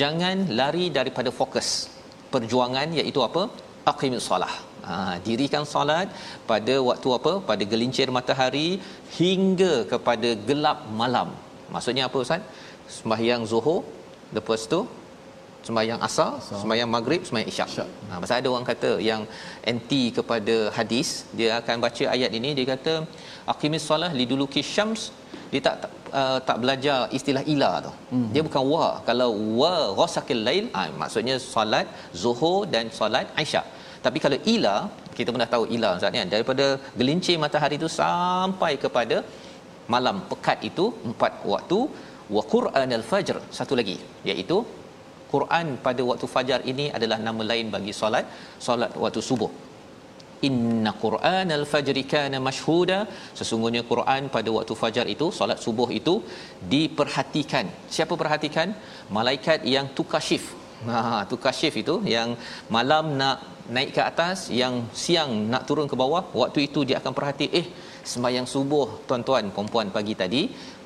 Jangan 0.00 0.52
lari 0.58 0.86
daripada 0.98 1.30
fokus 1.32 1.88
perjuangan 2.32 2.92
iaitu 2.98 3.20
apa? 3.28 3.42
Aqimus 3.90 4.24
solah 4.28 4.52
ha, 4.88 4.96
dirikan 5.26 5.64
solat 5.72 6.08
pada 6.50 6.74
waktu 6.88 7.08
apa 7.18 7.32
pada 7.50 7.64
gelincir 7.72 8.08
matahari 8.18 8.68
hingga 9.18 9.74
kepada 9.92 10.30
gelap 10.48 10.80
malam 11.02 11.30
maksudnya 11.74 12.04
apa 12.08 12.20
ustaz 12.26 12.42
sembahyang 12.98 13.44
zuhur 13.52 13.80
lepas 14.38 14.62
tu 14.74 14.80
sembahyang 15.66 16.00
asar, 16.06 16.30
asar. 16.38 16.58
sembahyang 16.62 16.90
maghrib, 16.94 17.22
sembahyang 17.26 17.50
isyak. 17.52 17.68
isyak. 17.72 17.88
Ha 18.08 18.18
pasal 18.22 18.36
ada 18.40 18.48
orang 18.54 18.66
kata 18.70 18.90
yang 19.08 19.22
anti 19.72 20.02
kepada 20.18 20.56
hadis, 20.76 21.08
dia 21.38 21.50
akan 21.60 21.76
baca 21.84 22.04
ayat 22.14 22.30
ini 22.38 22.50
dia 22.58 22.66
kata 22.72 22.92
aqimis 23.52 23.86
solah 23.90 24.10
liduluki 24.18 24.62
syams 24.74 25.02
dia 25.52 25.60
tak 25.66 25.76
uh, 26.20 26.38
tak 26.48 26.56
belajar 26.62 26.98
istilah 27.18 27.42
ila 27.52 27.70
tu. 27.86 27.92
Hmm. 28.12 28.28
Dia 28.34 28.42
bukan 28.46 28.62
wa. 28.72 28.86
Kalau 29.08 29.30
wa 29.60 29.74
ghasaqil 29.98 30.42
lail, 30.48 30.64
ha, 30.76 30.82
maksudnya 31.02 31.36
solat 31.52 31.86
zuhur 32.22 32.58
dan 32.74 32.86
solat 32.98 33.26
isyak. 33.44 33.66
Tapi 34.06 34.18
kalau 34.24 34.38
ila, 34.54 34.76
kita 35.16 35.28
pun 35.32 35.42
dah 35.42 35.50
tahu 35.54 35.64
ila 35.76 35.88
Ustaz 35.98 36.16
kan, 36.16 36.28
daripada 36.34 36.66
gelincir 36.98 37.36
matahari 37.44 37.76
itu 37.80 37.88
sampai 38.00 38.72
kepada 38.84 39.18
malam 39.94 40.16
pekat 40.30 40.58
itu 40.68 40.84
empat 41.10 41.32
waktu 41.52 41.78
wa 42.36 42.42
Quran 42.54 42.90
al-fajr 42.98 43.36
satu 43.58 43.74
lagi 43.80 43.96
iaitu 44.30 44.56
Quran 45.32 45.66
pada 45.86 46.02
waktu 46.08 46.26
fajar 46.34 46.60
ini 46.72 46.86
adalah 46.96 47.18
nama 47.28 47.42
lain 47.50 47.66
bagi 47.74 47.92
solat 48.00 48.26
solat 48.66 48.92
waktu 49.04 49.22
subuh. 49.28 49.50
Inna 50.48 50.92
Quran 51.04 51.46
al-fajr 51.58 51.96
kana 52.12 52.38
mashhuda 52.48 52.98
sesungguhnya 53.38 53.82
Quran 53.92 54.22
pada 54.34 54.50
waktu 54.56 54.74
fajar 54.82 55.06
itu 55.14 55.26
solat 55.38 55.58
subuh 55.64 55.88
itu 56.00 56.14
diperhatikan. 56.74 57.66
Siapa 57.96 58.14
perhatikan? 58.22 58.70
Malaikat 59.18 59.60
yang 59.74 59.88
tukar 59.98 60.22
shift. 60.28 60.50
Ha 60.88 61.24
tukar 61.30 61.54
shift 61.60 61.78
itu 61.84 61.94
yang 62.14 62.30
malam 62.76 63.04
nak 63.22 63.55
naik 63.74 63.90
ke 63.96 64.02
atas 64.10 64.38
yang 64.60 64.74
siang 65.02 65.30
nak 65.52 65.62
turun 65.68 65.88
ke 65.92 65.96
bawah 66.02 66.22
waktu 66.40 66.60
itu 66.68 66.80
dia 66.88 66.96
akan 67.00 67.12
perhati 67.18 67.46
eh 67.60 67.66
sembahyang 68.12 68.46
subuh 68.54 68.86
tuan-tuan 69.08 69.44
puan-puan 69.54 69.88
pagi 69.96 70.14
tadi 70.22 70.42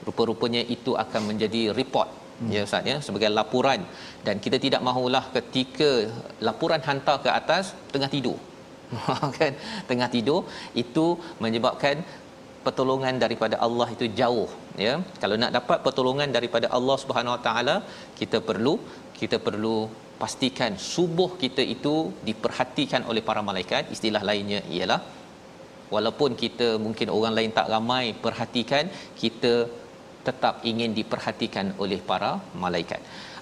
rupa-rupanya 0.07 0.63
itu 0.77 0.93
akan 1.05 1.23
menjadi 1.31 1.63
report. 1.81 2.11
Hmm. 2.41 2.51
ya 2.55 2.61
ustaz 2.67 2.91
ya 2.91 2.97
sebagai 3.07 3.29
laporan. 3.39 3.81
Dan 4.27 4.37
kita 4.45 4.57
tidak 4.65 4.81
mahulah 4.89 5.25
ketika 5.37 5.91
laporan 6.47 6.81
hantar 6.89 7.17
ke 7.25 7.31
atas 7.41 7.65
tengah 7.93 8.11
tidur. 8.15 8.39
Kan? 9.39 9.53
Tengah 9.91 10.09
tidur 10.15 10.41
itu 10.83 11.07
menyebabkan 11.45 11.97
pertolongan 12.65 13.15
daripada 13.25 13.57
Allah 13.67 13.89
itu 13.97 14.07
jauh 14.21 14.49
ya. 14.87 14.95
Kalau 15.23 15.37
nak 15.43 15.53
dapat 15.59 15.79
pertolongan 15.87 16.29
daripada 16.37 16.67
Allah 16.79 16.97
Subhanahu 17.03 17.37
Wa 17.37 17.43
Taala 17.47 17.77
kita 18.21 18.41
perlu 18.49 18.75
kita 19.21 19.37
perlu 19.47 19.77
pastikan 20.23 20.73
subuh 20.93 21.31
kita 21.43 21.63
itu 21.75 21.95
diperhatikan 22.29 23.03
oleh 23.11 23.23
para 23.29 23.41
malaikat. 23.49 23.83
Istilah 23.95 24.23
lainnya 24.31 24.61
ialah 24.77 25.01
walaupun 25.95 26.31
kita 26.43 26.69
mungkin 26.85 27.09
orang 27.17 27.35
lain 27.39 27.53
tak 27.59 27.69
ramai 27.75 28.05
perhatikan 28.25 28.85
kita 29.23 29.55
tetap 30.29 30.55
ingin 30.71 30.91
diperhatikan 30.99 31.67
oleh 31.83 32.01
para 32.11 32.31
malaikat. 32.65 33.01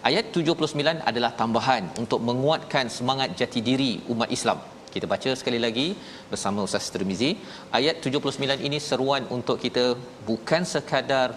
Ayat 0.08 0.26
79 0.37 1.02
adalah 1.11 1.30
tambahan 1.40 1.85
untuk 2.02 2.20
menguatkan 2.28 2.87
semangat 2.97 3.30
jati 3.40 3.61
diri 3.68 3.92
umat 4.12 4.30
Islam. 4.37 4.58
Kita 4.94 5.06
baca 5.12 5.30
sekali 5.40 5.58
lagi 5.64 5.87
bersama 6.30 6.64
Ustaz 6.66 6.87
Tirmizi. 6.94 7.30
Ayat 7.78 7.97
79 8.06 8.66
ini 8.68 8.78
seruan 8.88 9.25
untuk 9.37 9.56
kita 9.64 9.85
bukan 10.28 10.62
sekadar 10.75 11.28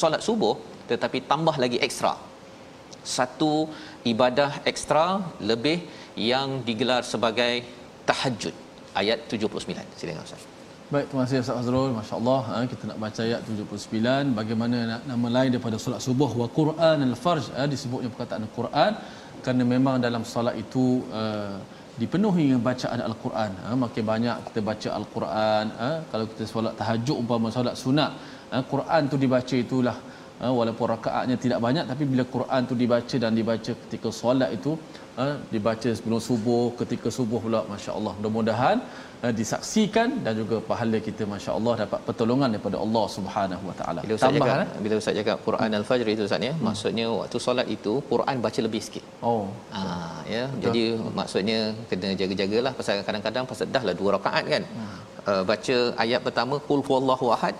solat 0.00 0.22
subuh 0.28 0.54
tetapi 0.90 1.18
tambah 1.30 1.56
lagi 1.64 1.80
ekstra. 1.86 2.12
Satu 3.16 3.52
ibadah 4.04 4.62
ekstra 4.70 5.06
lebih 5.40 5.78
yang 6.16 6.62
digelar 6.68 7.02
sebagai 7.02 7.64
tahajud 8.08 8.54
ayat 9.00 9.18
79 9.30 9.98
silakan 9.98 10.24
ustaz. 10.28 10.44
Baik, 10.88 11.06
terima 11.12 11.22
kasih 11.24 11.44
Ustaz 11.44 11.60
Azrul. 11.60 11.90
Masya-Allah, 11.92 12.40
ha, 12.48 12.54
kita 12.64 12.88
nak 12.88 12.98
baca 13.04 13.20
ayat 13.20 13.40
79 13.44 14.32
bagaimana 14.38 14.76
nama 15.04 15.28
lain 15.36 15.50
daripada 15.52 15.76
solat 15.76 16.00
subuh? 16.00 16.30
Wa 16.32 16.48
Quran 16.58 17.04
al-Farj. 17.08 17.52
Ha, 17.56 17.68
disebutnya 17.68 18.08
perkataan 18.08 18.48
Al-Quran 18.48 18.92
kerana 19.44 19.62
memang 19.74 20.00
dalam 20.00 20.24
solat 20.24 20.56
itu 20.56 21.04
uh, 21.12 21.60
dipenuhi 22.00 22.48
dengan 22.48 22.64
bacaan 22.64 23.04
Al-Quran. 23.04 23.50
Makin 23.84 24.04
banyak 24.12 24.36
kita 24.48 24.60
baca 24.70 24.88
Al-Quran, 24.98 25.64
kalau 26.10 26.24
kita 26.32 26.44
solat 26.54 26.72
tahajud 26.80 27.16
umpama 27.22 27.52
solat 27.52 27.76
sunat, 27.84 28.10
Quran 28.72 29.02
tu 29.12 29.16
dibaca 29.20 29.54
itulah 29.64 29.96
ha, 30.42 30.46
walaupun 30.58 30.86
rakaatnya 30.94 31.36
tidak 31.44 31.60
banyak 31.66 31.84
tapi 31.90 32.04
bila 32.12 32.24
Quran 32.34 32.60
tu 32.70 32.74
dibaca 32.82 33.16
dan 33.24 33.32
dibaca 33.40 33.72
ketika 33.82 34.08
solat 34.20 34.50
itu 34.58 34.72
ha, 35.18 35.26
dibaca 35.54 35.90
sebelum 35.98 36.20
subuh, 36.28 36.64
ketika 36.80 37.08
subuh 37.18 37.40
pula 37.44 37.60
masya-Allah. 37.72 38.12
Mudah-mudahan 38.18 38.76
uh, 39.24 39.32
disaksikan 39.40 40.08
dan 40.24 40.32
juga 40.40 40.56
pahala 40.70 40.98
kita 41.08 41.24
masya-Allah 41.32 41.74
dapat 41.82 42.00
pertolongan 42.08 42.48
daripada 42.54 42.76
Allah 42.84 43.04
Subhanahu 43.16 43.64
Wa 43.70 43.76
Taala. 43.80 44.00
Bila 44.06 44.14
Ustaz 44.18 44.36
cakap, 44.38 44.56
eh? 44.64 44.68
bila 44.84 44.94
Ustaz 45.00 45.14
cakap 45.20 45.38
Quran 45.46 45.70
Al-Fajr 45.80 46.06
itu 46.14 46.24
Ustaz 46.28 46.48
ya, 46.48 46.52
hmm. 46.54 46.64
maksudnya 46.68 47.06
waktu 47.20 47.38
solat 47.46 47.66
itu 47.76 47.94
Quran 48.12 48.36
baca 48.46 48.60
lebih 48.66 48.82
sikit. 48.88 49.04
Oh. 49.30 49.44
Ha, 49.76 49.80
ya. 50.34 50.44
Betul. 50.46 50.62
Jadi 50.64 50.82
maksudnya 51.20 51.58
kena 51.90 52.10
jaga-jagalah 52.22 52.72
pasal 52.78 53.02
kadang-kadang 53.08 53.46
pasal 53.52 53.66
dah 53.76 53.82
lah 53.88 53.96
dua 54.02 54.10
rakaat 54.18 54.44
kan. 54.54 54.64
Hmm. 54.76 54.96
Uh, 55.30 55.42
baca 55.50 55.76
ayat 56.04 56.20
pertama 56.26 56.56
qul 56.68 56.80
huwallahu 56.88 57.26
ahad 57.36 57.54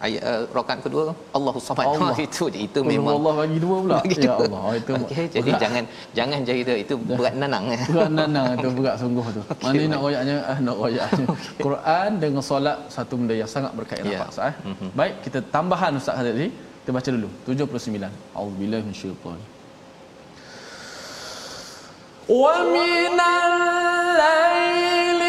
ayat 0.00 0.22
uh, 0.28 0.42
rakaat 0.56 0.78
kedua 0.84 1.02
Allahu 1.36 1.56
samad 1.66 1.88
Allah. 1.88 2.12
itu 2.20 2.44
itu 2.52 2.78
Kul 2.84 2.88
memang 2.92 3.16
Allah 3.16 3.32
bagi 3.40 3.58
dua 3.64 3.76
pula 3.84 3.96
Bagi 4.04 4.16
ya 4.20 4.28
dua. 4.28 4.36
Allah 4.44 4.60
oh, 4.68 4.72
itu 4.80 4.92
okay, 4.92 5.24
jadi 5.36 5.50
berat. 5.50 5.60
jangan 5.62 5.84
jangan 6.18 6.38
jadi 6.48 6.60
itu 6.64 6.72
itu 6.84 6.94
berat 7.00 7.34
nanang 7.40 7.64
berat 7.88 8.10
nanang 8.18 8.46
itu 8.60 8.68
berat 8.76 8.94
sungguh 9.00 9.26
tu 9.36 9.40
okay, 9.48 9.64
mana 9.64 9.82
nak 9.92 10.00
royaknya 10.04 10.36
ah 10.52 10.58
nak 10.66 10.76
royaknya 10.82 11.24
okay. 11.32 11.62
Quran 11.64 12.10
dengan 12.22 12.42
solat 12.50 12.76
satu 12.92 13.12
benda 13.18 13.34
yang 13.40 13.48
sangat 13.48 13.72
berkait 13.78 14.04
Ya. 14.06 14.20
yeah. 14.22 14.48
eh 14.52 14.54
mm-hmm. 14.70 14.88
baik 15.00 15.14
kita 15.24 15.38
tambahan 15.54 15.90
ustaz 15.98 16.20
tadi 16.20 16.48
kita 16.84 16.90
baca 16.96 17.08
dulu 17.16 17.28
79 17.48 18.36
auzubillahi 18.38 18.82
minasyaitan 18.86 19.40
ومن 22.26 23.14
الليل 23.22 25.19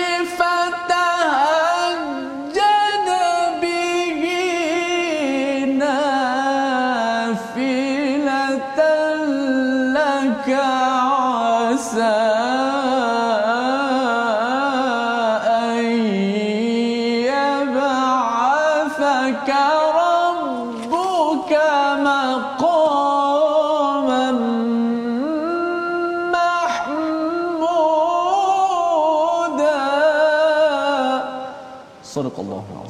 Subhanakallahumma 32.22 32.81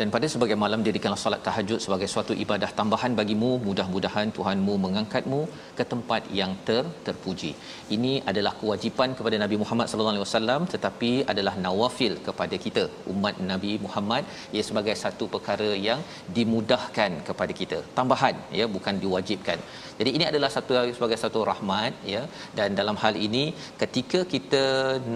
dan 0.00 0.08
pada 0.14 0.26
sebagai 0.32 0.56
malam 0.62 0.80
dirikanlah 0.86 1.20
solat 1.22 1.42
tahajud 1.46 1.78
sebagai 1.84 2.06
suatu 2.12 2.32
ibadah 2.44 2.68
tambahan 2.78 3.12
bagimu. 3.18 3.50
Mudah-mudahan 3.66 4.28
Tuhanmu 4.36 4.74
mengangkatmu 4.84 5.40
ke 5.78 5.84
tempat 5.92 6.22
yang 6.38 6.52
ter 6.68 6.84
terpuji. 7.06 7.50
Ini 7.96 8.12
adalah 8.30 8.52
kewajipan 8.60 9.08
kepada 9.18 9.36
Nabi 9.42 9.56
Muhammad 9.62 9.86
sallallahu 9.90 10.14
alaihi 10.14 10.26
wasallam 10.26 10.62
tetapi 10.74 11.10
adalah 11.32 11.54
nawafil 11.64 12.14
kepada 12.28 12.58
kita 12.64 12.84
umat 13.14 13.34
Nabi 13.50 13.72
Muhammad. 13.84 14.24
Ia 14.56 14.64
sebagai 14.68 14.94
satu 15.02 15.26
perkara 15.34 15.70
yang 15.88 16.00
dimudahkan 16.38 17.12
kepada 17.28 17.52
kita. 17.60 17.80
Tambahan 17.98 18.36
ya 18.60 18.68
bukan 18.76 18.96
diwajibkan. 19.04 19.60
Jadi 20.00 20.10
ini 20.16 20.24
adalah 20.30 20.50
satu 20.56 20.72
sebagai 20.96 21.20
satu 21.24 21.42
rahmat 21.50 21.92
ya. 22.14 22.24
Dan 22.60 22.80
dalam 22.80 22.98
hal 23.04 23.16
ini 23.28 23.44
ketika 23.84 24.22
kita 24.34 24.64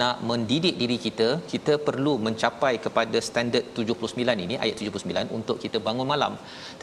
nak 0.02 0.16
mendidik 0.32 0.76
diri 0.84 1.00
kita 1.08 1.30
kita 1.54 1.74
perlu 1.88 2.14
mencapai 2.28 2.74
kepada 2.86 3.18
standard 3.30 3.66
79 3.80 4.46
ini 4.46 4.54
ayat 4.64 4.73
79 4.80 5.36
untuk 5.38 5.56
kita 5.64 5.80
bangun 5.88 6.08
malam 6.12 6.32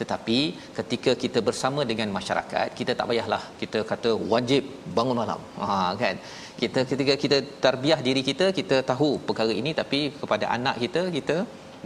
tetapi 0.00 0.38
ketika 0.78 1.14
kita 1.24 1.40
bersama 1.48 1.80
dengan 1.90 2.08
masyarakat 2.18 2.68
kita 2.78 2.94
tak 3.00 3.08
payahlah 3.10 3.42
kita 3.62 3.80
kata 3.92 4.12
wajib 4.34 4.64
bangun 4.98 5.18
malam. 5.22 5.40
Ha 5.62 5.68
kan? 6.02 6.16
Kita 6.60 6.80
ketika 6.90 7.14
kita 7.24 7.36
tarbiyah 7.64 8.00
diri 8.06 8.22
kita 8.30 8.48
kita 8.60 8.78
tahu 8.90 9.10
perkara 9.28 9.52
ini 9.62 9.70
tapi 9.80 10.00
kepada 10.22 10.46
anak 10.56 10.76
kita 10.84 11.02
kita 11.18 11.36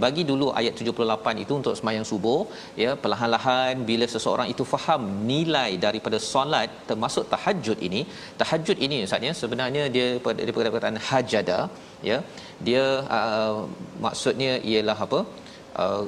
bagi 0.05 0.23
dulu 0.31 0.47
ayat 0.61 0.75
78 0.81 1.42
itu 1.45 1.53
untuk 1.61 1.75
sembahyang 1.79 2.07
subuh 2.11 2.40
ya 2.83 2.90
perlahan-lahan 3.03 3.85
bila 3.90 4.07
seseorang 4.14 4.49
itu 4.55 4.64
faham 4.73 5.03
nilai 5.31 5.71
daripada 5.85 6.19
solat 6.33 6.69
termasuk 6.90 7.25
tahajud 7.35 7.79
ini. 7.88 8.01
Tahajud 8.42 8.79
ini 8.87 8.99
ustaz 9.07 9.29
ya 9.29 9.33
sebenarnya 9.42 9.85
dia 9.97 10.09
daripada 10.42 10.69
perkataan 10.75 11.01
hajada 11.09 11.59
ya 12.11 12.19
dia 12.66 12.85
uh, 13.19 13.57
maksudnya 14.07 14.53
ialah 14.71 14.99
apa 15.07 15.21
uh, 15.85 16.05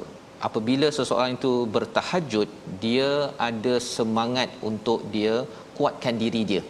apabila 0.47 0.87
seseorang 0.97 1.31
itu 1.39 1.53
bertahajud 1.75 2.49
dia 2.83 3.09
ada 3.49 3.73
semangat 3.95 4.51
untuk 4.69 5.01
dia 5.15 5.35
kuatkan 5.77 6.15
diri 6.23 6.43
dia. 6.51 6.63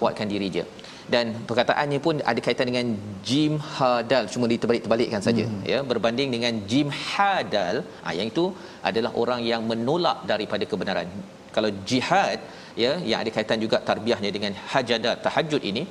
Kuatkan 0.00 0.28
diri 0.32 0.48
dia. 0.56 0.66
Dan 1.14 1.26
perkataannya 1.48 1.98
pun 2.06 2.14
ada 2.30 2.40
kaitan 2.46 2.68
dengan 2.70 2.86
jim 3.28 3.52
hadal. 3.74 4.24
Cuma 4.32 4.46
diterbalik-terbalikkan 4.52 5.22
saja 5.26 5.44
hmm. 5.46 5.62
ya. 5.72 5.78
Berbanding 5.90 6.30
dengan 6.34 6.54
jim 6.70 6.88
hadal 7.10 7.76
ha, 8.04 8.14
yang 8.18 8.28
itu 8.32 8.46
adalah 8.88 9.12
orang 9.22 9.40
yang 9.50 9.62
menolak 9.70 10.20
daripada 10.32 10.66
kebenaran. 10.72 11.08
Kalau 11.56 11.70
jihad 11.90 12.38
ya 12.82 12.92
yang 13.10 13.18
ada 13.22 13.30
kaitan 13.36 13.58
juga 13.64 13.78
tarbiyahnya 13.88 14.30
dengan 14.36 14.52
hajada 14.72 15.12
tahajud 15.24 15.62
ini 15.70 15.82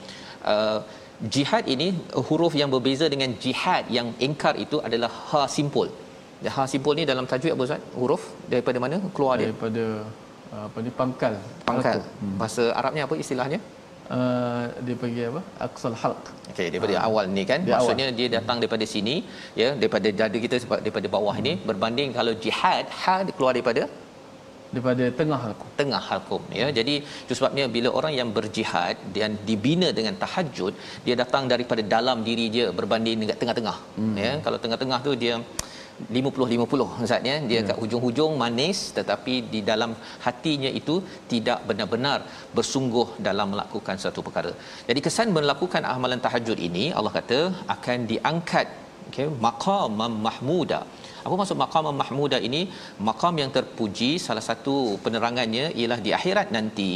uh, 0.53 0.79
jihad 1.35 1.65
ini 1.75 1.87
huruf 2.27 2.53
yang 2.61 2.69
berbeza 2.73 3.05
dengan 3.13 3.31
jihad 3.43 3.85
yang 3.97 4.07
ingkar 4.27 4.53
itu 4.65 4.77
adalah 4.87 5.11
ha 5.29 5.41
simpul 5.55 5.89
ha 6.55 6.63
simpul 6.73 6.93
ni 6.99 7.03
dalam 7.11 7.25
tajwid 7.31 7.53
apa 7.55 7.63
ustaz? 7.67 7.81
Huruf 7.99 8.23
daripada 8.53 8.77
mana? 8.85 8.97
Keluar 9.15 9.35
dia? 9.39 9.47
Daripada 9.49 9.85
apa 10.65 10.77
ni 10.85 10.91
pangkal. 10.99 11.33
Pangkal. 11.69 11.99
Hmm. 12.21 12.35
bahasa 12.41 12.63
arabnya 12.79 13.03
apa 13.07 13.15
istilahnya? 13.23 13.59
Uh, 14.15 14.63
dia 14.85 14.95
pergi 15.03 15.21
apa? 15.29 15.41
Aqsal 15.65 15.95
halq. 16.01 16.25
Okey 16.51 16.67
daripada 16.73 16.95
Ah. 16.97 17.07
awal 17.07 17.25
ni 17.35 17.43
kan 17.51 17.59
Dia 17.67 17.73
maksudnya 17.73 18.07
dia 18.17 18.27
datang 18.37 18.57
daripada 18.61 18.85
sini 18.93 19.15
ya 19.61 19.69
daripada 19.81 20.07
dada 20.19 20.37
kita 20.45 20.57
sebab 20.63 20.79
daripada 20.85 21.07
bawah 21.15 21.35
ini 21.43 21.53
berbanding 21.69 22.09
kalau 22.17 22.33
jihad 22.43 22.85
ha 23.01 23.15
keluar 23.37 23.53
daripada? 23.57 23.83
Daripada 24.73 25.05
tengah 25.19 25.39
halq 25.43 25.61
tengah 25.79 26.01
halkum 26.09 26.43
ya. 26.59 26.67
Jadi 26.77 26.95
itu 27.25 27.33
sebabnya 27.39 27.65
bila 27.75 27.89
orang 27.99 28.13
yang 28.19 28.29
berjihad 28.37 28.95
dan 29.17 29.31
dibina 29.49 29.89
dengan 29.99 30.15
tahajud 30.23 30.73
dia 31.05 31.15
datang 31.23 31.43
daripada 31.53 31.81
dalam 31.95 32.19
diri 32.29 32.47
dia 32.55 32.67
berbanding 32.79 33.17
dengan 33.23 33.37
tengah-tengah 33.41 33.77
hmm. 33.99 34.15
ya. 34.25 34.31
Kalau 34.45 34.59
tengah-tengah 34.65 34.99
tu 35.07 35.13
dia 35.23 35.35
50 36.17 36.47
50 36.53 36.85
ustaz 37.05 37.27
ya 37.29 37.35
dia 37.49 37.59
Ya. 37.59 37.61
kat 37.67 37.77
hujung-hujung 37.81 38.31
manis 38.41 38.79
tetapi 38.97 39.33
di 39.53 39.59
dalam 39.69 39.91
hatinya 40.25 40.71
itu 40.79 40.95
tidak 41.31 41.59
benar-benar 41.69 42.17
bersungguh 42.57 43.07
dalam 43.27 43.47
melakukan 43.53 43.97
satu 44.05 44.19
perkara. 44.27 44.51
Jadi 44.89 44.99
kesan 45.05 45.29
melakukan 45.37 45.83
amalan 45.93 46.21
tahajud 46.25 46.59
ini 46.69 46.85
Allah 46.97 47.13
kata 47.19 47.39
akan 47.75 47.99
diangkat 48.11 48.67
okey 49.09 49.27
maqam 49.47 50.01
mahmuda. 50.27 50.81
Apa 51.25 51.35
maksud 51.39 51.57
maqam 51.63 51.87
mahmuda 52.01 52.37
ini? 52.47 52.61
Maqam 53.07 53.35
yang 53.41 53.51
terpuji 53.57 54.11
salah 54.25 54.43
satu 54.49 54.75
penerangannya 55.05 55.65
ialah 55.79 55.99
di 56.05 56.11
akhirat 56.17 56.49
nanti 56.57 56.91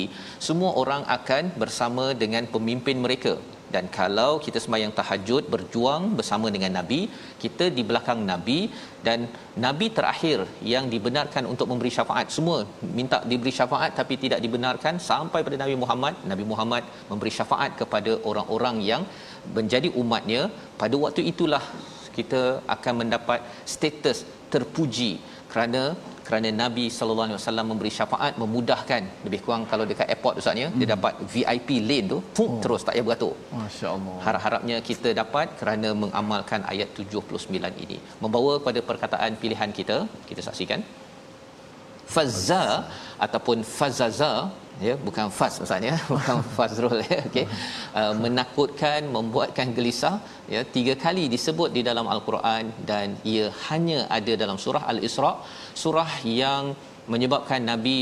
semua 0.47 0.71
orang 0.81 1.03
akan 1.17 1.43
bersama 1.62 2.05
dengan 2.23 2.45
pemimpin 2.55 2.99
mereka 3.05 3.33
dan 3.73 3.86
kalau 3.97 4.32
kita 4.45 4.60
sembahyang 4.63 4.93
tahajud 4.99 5.43
berjuang 5.53 6.03
bersama 6.19 6.47
dengan 6.55 6.71
nabi 6.79 6.99
kita 7.43 7.65
di 7.77 7.84
belakang 7.89 8.19
nabi 8.32 8.60
dan 9.08 9.19
nabi 9.65 9.88
terakhir 9.97 10.39
yang 10.73 10.86
dibenarkan 10.93 11.43
untuk 11.51 11.67
memberi 11.71 11.91
syafaat. 11.97 12.27
Semua 12.38 12.58
minta 12.99 13.19
diberi 13.32 13.53
syafaat 13.60 13.91
tapi 13.99 14.15
tidak 14.23 14.41
dibenarkan 14.45 14.97
sampai 15.10 15.41
pada 15.47 15.60
nabi 15.63 15.75
Muhammad. 15.84 16.15
Nabi 16.32 16.45
Muhammad 16.51 16.84
memberi 17.12 17.32
syafaat 17.38 17.73
kepada 17.82 18.13
orang-orang 18.32 18.77
yang 18.91 19.03
menjadi 19.58 19.91
umatnya. 20.01 20.43
Pada 20.82 20.95
waktu 21.05 21.23
itulah 21.32 21.63
kita 22.17 22.43
akan 22.75 22.93
mendapat 23.01 23.39
status 23.73 24.19
terpuji 24.53 25.12
kerana 25.51 25.84
kerana 26.29 26.49
Nabi 26.63 26.85
sallallahu 26.95 27.27
alaihi 27.27 27.39
wasallam 27.39 27.65
memberi 27.71 27.91
syafaat 27.97 28.33
memudahkan. 28.41 29.03
Lebih 29.25 29.39
kurang 29.45 29.63
kalau 29.71 29.85
dekat 29.91 30.07
airport 30.13 30.35
ustaz 30.41 30.61
ya 30.63 30.67
hmm. 30.69 30.77
dia 30.79 30.87
dapat 30.93 31.13
VIP 31.33 31.69
lane 31.89 32.07
tu 32.13 32.17
fuk, 32.37 32.49
oh. 32.51 32.59
terus 32.63 32.81
tak 32.85 32.93
payah 32.95 33.05
beratur. 33.07 33.33
masya-Allah. 33.59 34.15
Harap-harapnya 34.25 34.77
kita 34.89 35.11
dapat 35.21 35.47
kerana 35.59 35.91
mengamalkan 36.03 36.61
ayat 36.73 36.89
79 37.01 37.85
ini. 37.85 37.97
Membawa 38.23 38.53
kepada 38.61 38.79
perkataan 38.89 39.41
pilihan 39.43 39.73
kita 39.79 39.97
kita 40.29 40.43
saksikan. 40.47 40.81
Fazza 42.15 42.63
ataupun 43.25 43.57
fazaza 43.77 44.31
ya 44.87 44.93
bukan 45.07 45.27
faz 45.37 45.53
maksudnya 45.61 45.95
bukan 46.13 46.37
fazrul 46.55 46.97
ya. 47.11 47.19
Okey. 47.29 47.45
Uh, 47.99 48.13
menakutkan 48.23 49.01
membuatkan 49.15 49.67
gelisah 49.77 50.15
ya 50.53 50.61
tiga 50.75 50.93
kali 51.05 51.25
disebut 51.35 51.69
di 51.77 51.83
dalam 51.89 52.07
al-Quran 52.15 52.65
dan 52.89 53.17
ia 53.33 53.47
hanya 53.69 53.99
ada 54.17 54.35
dalam 54.43 54.59
surah 54.65 54.83
al-Isra. 54.93 55.31
Surah 55.83 56.11
yang 56.41 56.75
menyebabkan 57.13 57.61
nabi 57.71 57.99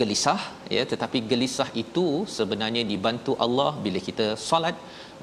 gelisah 0.00 0.40
ya 0.76 0.82
tetapi 0.92 1.18
gelisah 1.30 1.68
itu 1.82 2.06
sebenarnya 2.36 2.82
dibantu 2.92 3.32
Allah 3.44 3.70
bila 3.84 4.00
kita 4.08 4.28
solat 4.48 4.76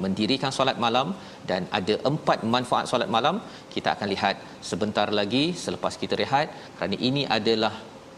mendirikan 0.03 0.51
solat 0.57 0.77
malam 0.85 1.07
dan 1.49 1.61
ada 1.79 1.95
empat 2.09 2.39
manfaat 2.55 2.85
solat 2.91 3.09
malam. 3.15 3.35
Kita 3.75 3.89
akan 3.95 4.07
lihat 4.15 4.35
sebentar 4.69 5.07
lagi 5.19 5.43
selepas 5.63 5.93
kita 6.01 6.15
rehat. 6.23 6.47
Kerana 6.77 6.97
ini 7.09 7.23
adalah 7.37 7.73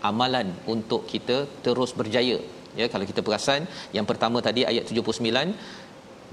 amalan 0.10 0.48
untuk 0.74 1.02
kita 1.12 1.38
terus 1.66 1.92
berjaya. 2.00 2.38
Ya 2.80 2.86
kalau 2.92 3.06
kita 3.10 3.22
perasan 3.28 3.62
yang 3.98 4.06
pertama 4.10 4.38
tadi 4.48 4.62
ayat 4.72 4.86
79 4.88 5.52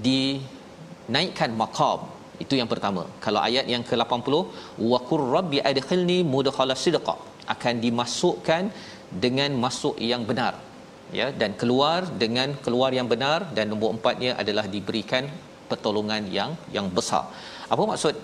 dinaikkan 0.07 1.51
maqam. 1.61 1.99
Itu 2.43 2.55
yang 2.59 2.69
pertama. 2.71 3.03
Kalau 3.25 3.41
ayat 3.47 3.65
yang 3.73 3.83
ke-80 3.89 4.33
wa 4.91 4.99
qur 5.09 5.21
rabbi 5.35 5.59
adkhilni 5.71 6.19
mudkhala 6.33 6.75
sidqa 6.85 7.15
akan 7.53 7.75
dimasukkan 7.85 8.63
dengan 9.23 9.51
masuk 9.63 9.95
yang 10.11 10.23
benar. 10.29 10.53
Ya 11.19 11.27
dan 11.41 11.51
keluar 11.61 11.99
dengan 12.23 12.49
keluar 12.65 12.91
yang 12.97 13.07
benar 13.13 13.39
dan 13.57 13.65
nombor 13.71 13.89
empatnya 13.97 14.31
adalah 14.41 14.65
diberikan 14.75 15.25
pertolongan 15.71 16.23
yang 16.37 16.51
yang 16.75 16.87
besar. 16.97 17.23
Apa 17.73 17.83
maksud 17.91 18.15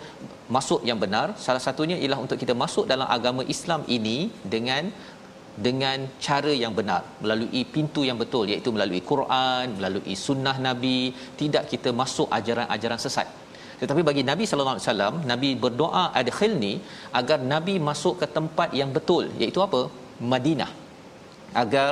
masuk 0.55 0.81
yang 0.89 0.99
benar? 1.03 1.27
Salah 1.45 1.61
satunya 1.67 1.97
ialah 2.03 2.19
untuk 2.25 2.37
kita 2.41 2.53
masuk 2.63 2.85
dalam 2.91 3.07
agama 3.17 3.41
Islam 3.55 3.81
ini 3.97 4.17
dengan 4.53 4.89
dengan 5.65 5.99
cara 6.25 6.51
yang 6.63 6.73
benar 6.79 7.01
melalui 7.23 7.61
pintu 7.75 8.01
yang 8.07 8.19
betul 8.23 8.45
iaitu 8.53 8.69
melalui 8.75 9.01
Quran 9.11 9.75
melalui 9.77 10.15
sunnah 10.27 10.55
nabi 10.67 10.99
tidak 11.41 11.65
kita 11.71 11.91
masuk 12.01 12.27
ajaran-ajaran 12.37 12.99
sesat. 13.05 13.27
Tetapi 13.81 14.01
bagi 14.09 14.23
Nabi 14.29 14.43
sallallahu 14.47 14.75
alaihi 14.77 14.87
wasallam 14.87 15.15
Nabi 15.31 15.49
berdoa 15.63 16.03
adkhilni 16.19 16.73
agar 17.19 17.39
Nabi 17.53 17.75
masuk 17.89 18.15
ke 18.21 18.27
tempat 18.37 18.71
yang 18.79 18.91
betul 18.97 19.25
iaitu 19.41 19.59
apa? 19.67 19.81
Madinah. 20.33 20.71
Agar 21.63 21.91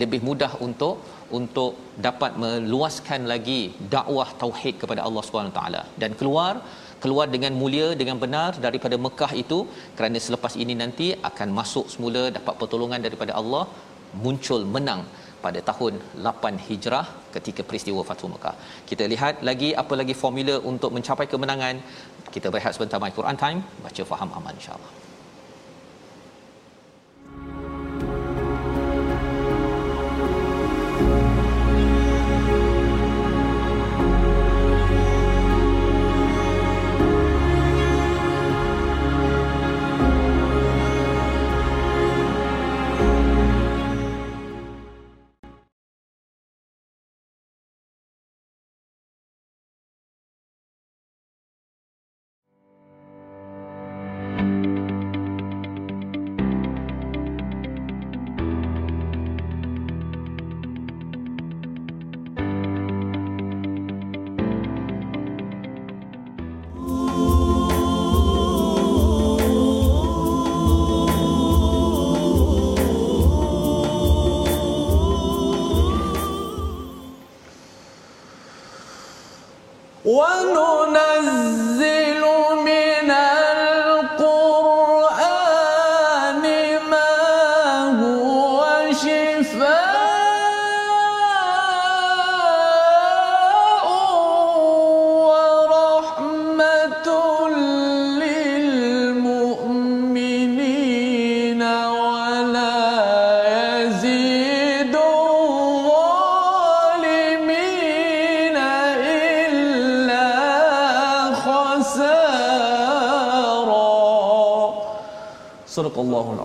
lebih 0.00 0.20
mudah 0.28 0.52
untuk 0.66 0.96
untuk 1.38 1.72
dapat 2.06 2.32
meluaskan 2.42 3.20
lagi 3.32 3.60
dakwah 3.94 4.28
tauhid 4.42 4.74
kepada 4.82 5.00
Allah 5.08 5.22
Subhanahu 5.26 5.56
taala. 5.58 5.82
Dan 6.02 6.12
keluar 6.20 6.54
keluar 7.02 7.26
dengan 7.34 7.52
mulia 7.60 7.88
dengan 8.00 8.16
benar 8.24 8.50
daripada 8.66 8.96
Mekah 9.06 9.32
itu 9.42 9.58
kerana 9.96 10.18
selepas 10.26 10.54
ini 10.64 10.74
nanti 10.82 11.08
akan 11.30 11.48
masuk 11.58 11.86
semula 11.94 12.22
dapat 12.38 12.54
pertolongan 12.60 13.02
daripada 13.06 13.34
Allah 13.40 13.64
muncul 14.24 14.62
menang 14.74 15.02
pada 15.44 15.60
tahun 15.70 15.92
8 16.28 16.64
Hijrah 16.66 17.06
ketika 17.36 17.62
peristiwa 17.68 18.00
Fathu 18.08 18.28
Mekah. 18.34 18.56
Kita 18.90 19.04
lihat 19.12 19.42
lagi 19.48 19.70
apa 19.82 19.94
lagi 20.00 20.14
formula 20.22 20.56
untuk 20.72 20.90
mencapai 20.96 21.26
kemenangan. 21.32 21.76
Kita 22.34 22.48
berehat 22.52 22.72
sebentar 22.76 23.00
My 23.04 23.12
Quran 23.18 23.36
Time, 23.44 23.60
baca 23.84 24.02
faham 24.12 24.30
aman 24.38 24.54
insya-Allah. 24.60 24.92
ونور 80.16 80.81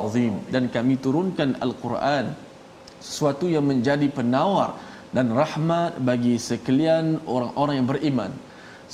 Azim 0.08 0.34
dan 0.54 0.64
kami 0.76 0.96
turunkan 1.06 1.60
Al-Quran 1.66 2.26
sesuatu 3.04 3.46
yang 3.56 3.66
menjadi 3.72 4.08
penawar 4.18 4.80
dan 5.16 5.32
rahmat 5.42 6.02
bagi 6.10 6.36
sekalian 6.50 7.06
orang-orang 7.36 7.76
yang 7.80 7.88
beriman. 7.94 8.32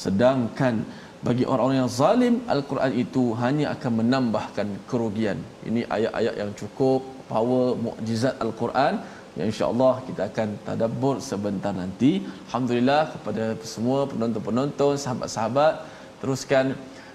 Sedangkan 0.04 0.84
bagi 1.28 1.44
orang-orang 1.48 1.80
yang 1.88 1.92
zalim 2.02 2.36
Al-Quran 2.54 2.92
itu 3.04 3.24
hanya 3.44 3.66
akan 3.76 3.92
menambahkan 4.02 4.68
kerugian. 4.90 5.40
Ini 5.70 5.88
ayat-ayat 5.88 6.36
yang 6.42 6.52
cukup 6.62 7.00
power 7.32 7.66
mukjizat 7.86 8.36
Al-Quran 8.44 8.94
yang 9.38 9.48
insya-Allah 9.50 9.94
kita 10.08 10.22
akan 10.30 10.50
tadabbur 10.68 11.16
sebentar 11.30 11.74
nanti. 11.74 12.12
Alhamdulillah 12.48 13.02
kepada 13.14 13.44
semua 13.74 14.06
penonton-penonton 14.12 14.94
sahabat-sahabat 15.04 15.74
teruskan 16.22 16.66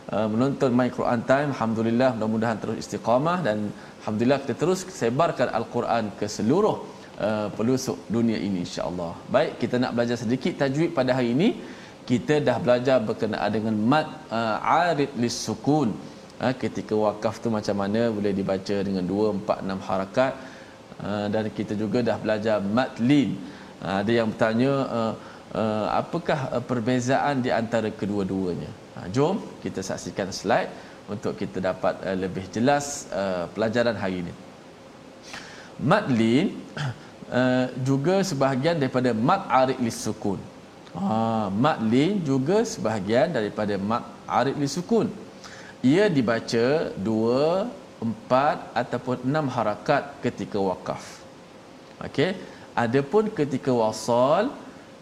Uh, 0.09 0.25
menonton 0.33 0.71
My 0.73 0.89
Quran 0.89 1.21
Time 1.31 1.49
alhamdulillah 1.53 2.17
mudah-mudahan 2.17 2.57
terus 2.63 2.77
istiqamah 2.83 3.39
dan 3.47 3.69
alhamdulillah 4.01 4.41
kita 4.41 4.55
terus 4.57 4.81
sebarkan 5.01 5.49
al-Quran 5.59 6.05
ke 6.19 6.25
seluruh 6.37 6.77
uh, 7.27 7.49
pelosok 7.57 7.99
dunia 8.17 8.39
ini 8.47 8.65
insya-Allah. 8.67 9.13
Baik, 9.35 9.53
kita 9.63 9.77
nak 9.83 9.93
belajar 9.97 10.17
sedikit 10.23 10.55
tajwid 10.63 10.97
pada 10.99 11.13
hari 11.19 11.37
ini. 11.37 11.49
Kita 12.09 12.41
dah 12.41 12.57
belajar 12.57 13.05
berkenaan 13.05 13.51
dengan 13.53 13.75
mad 13.77 14.07
uh, 14.33 14.57
arid 14.89 15.13
lis 15.21 15.37
sukun. 15.37 15.93
Uh, 16.41 16.55
ketika 16.57 16.95
wakaf 16.97 17.37
tu 17.45 17.53
macam 17.53 17.77
mana 17.83 18.09
boleh 18.09 18.33
dibaca 18.33 18.77
dengan 18.89 19.05
2 19.05 19.45
4 19.45 19.61
6 19.77 19.89
harakat. 19.89 20.33
Uh, 21.05 21.27
dan 21.29 21.53
kita 21.59 21.77
juga 21.77 22.01
dah 22.01 22.17
belajar 22.17 22.57
mad 22.65 22.97
lin. 22.97 23.37
Uh, 23.85 24.01
ada 24.01 24.13
yang 24.19 24.33
bertanya 24.33 24.73
uh, 24.89 25.13
uh, 25.53 25.87
apakah 26.01 26.41
uh, 26.57 26.63
perbezaan 26.65 27.45
di 27.45 27.53
antara 27.53 27.93
kedua-duanya? 27.93 28.88
Ha, 28.99 29.07
jom 29.15 29.39
kita 29.63 29.79
saksikan 29.79 30.35
slide 30.35 30.71
untuk 31.07 31.39
kita 31.39 31.63
dapat 31.63 32.03
uh, 32.03 32.17
lebih 32.19 32.51
jelas 32.51 33.07
uh, 33.15 33.47
pelajaran 33.55 33.95
hari 33.95 34.27
ini. 34.27 34.35
Madlin 35.79 36.59
uh, 37.31 37.71
juga 37.89 38.27
sebahagian 38.27 38.75
daripada 38.83 39.15
mad 39.15 39.47
arid 39.47 39.79
lis 39.79 40.03
sukun. 40.03 40.43
Ha, 40.99 41.47
madlin 41.65 42.19
juga 42.27 42.67
sebahagian 42.67 43.31
daripada 43.31 43.79
mad 43.79 44.03
arid 44.27 44.59
lis 44.59 44.75
sukun. 44.75 45.07
Ia 45.79 46.11
dibaca 46.11 46.91
dua, 46.99 47.71
empat 48.03 48.75
ataupun 48.75 49.23
enam 49.23 49.47
harakat 49.47 50.19
ketika 50.27 50.59
wakaf. 50.59 51.23
Okey. 52.03 52.35
Adapun 52.75 53.31
ketika 53.31 53.71
wasal 53.71 54.51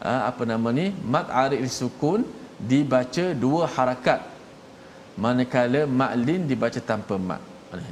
uh, 0.05 0.23
apa 0.29 0.45
nama 0.45 0.69
ni 0.69 0.93
mad 1.01 1.33
arid 1.33 1.65
lis 1.65 1.81
sukun 1.81 2.29
dibaca 2.59 3.27
dua 3.45 3.65
harakat. 3.77 4.21
Manakala 5.17 5.83
ma'lin 5.89 6.45
dibaca 6.45 6.81
tanpa 6.81 7.17
mak 7.17 7.41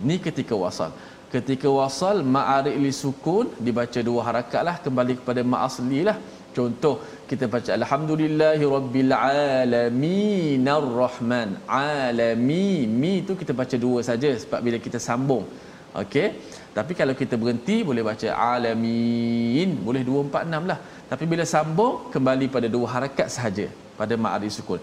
ni 0.09 0.17
ketika 0.27 0.55
wasal. 0.63 0.93
Ketika 1.35 1.69
wasal 1.79 2.17
ma'arik 2.35 2.77
li 2.85 2.93
sukun 3.03 3.47
dibaca 3.67 4.01
dua 4.09 4.21
harakat 4.29 4.63
lah 4.69 4.77
kembali 4.85 5.15
kepada 5.21 5.43
ma 5.53 5.67
asli 5.67 6.01
lah. 6.09 6.17
Contoh 6.57 6.95
kita 7.31 7.45
baca 7.55 7.71
alhamdulillahi 7.79 8.65
rabbil 8.77 9.13
alamin 9.13 10.67
arrahman. 10.79 11.59
Alami 11.67 12.87
mi 13.01 13.15
tu 13.29 13.35
kita 13.41 13.53
baca 13.61 13.77
dua 13.87 14.01
saja 14.11 14.31
sebab 14.43 14.61
bila 14.67 14.79
kita 14.87 15.01
sambung. 15.09 15.45
Okey? 16.03 16.29
Tapi 16.77 16.93
kalau 17.01 17.15
kita 17.21 17.35
berhenti 17.43 17.77
boleh 17.89 18.03
baca 18.11 18.29
alamin 18.55 19.69
boleh 19.87 20.03
246 20.07 20.71
lah 20.71 20.79
tapi 21.11 21.25
bila 21.33 21.45
sambung 21.55 21.95
kembali 22.13 22.47
pada 22.55 22.69
dua 22.75 22.87
harakat 22.95 23.29
sahaja 23.37 23.67
pada 23.99 24.15
ma'arif 24.25 24.53
sukun. 24.59 24.81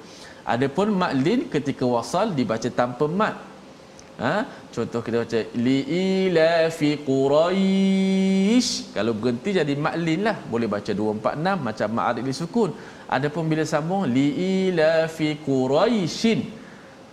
Adapun 0.54 0.88
maklin 1.02 1.42
ketika 1.54 1.86
wasal 1.96 2.28
dibaca 2.40 2.70
tanpa 2.82 3.06
mat. 3.22 3.36
Ha? 4.22 4.34
contoh 4.76 5.02
kita 5.06 5.16
baca 5.24 5.40
li 5.66 5.78
ila 6.04 6.70
fi 6.78 6.90
quraish. 7.10 8.72
Kalau 8.96 9.14
berhenti 9.18 9.50
jadi 9.60 9.74
maklin 9.86 10.22
lah. 10.28 10.38
Boleh 10.54 10.70
baca 10.76 10.92
246 10.94 11.68
macam 11.68 11.90
ma'arif 11.98 12.36
sukun. 12.42 12.70
Adapun 13.18 13.44
bila 13.52 13.64
sambung 13.74 14.04
li 14.16 14.28
ila 14.54 14.92
fi 15.18 15.30
quraishin. 15.48 16.42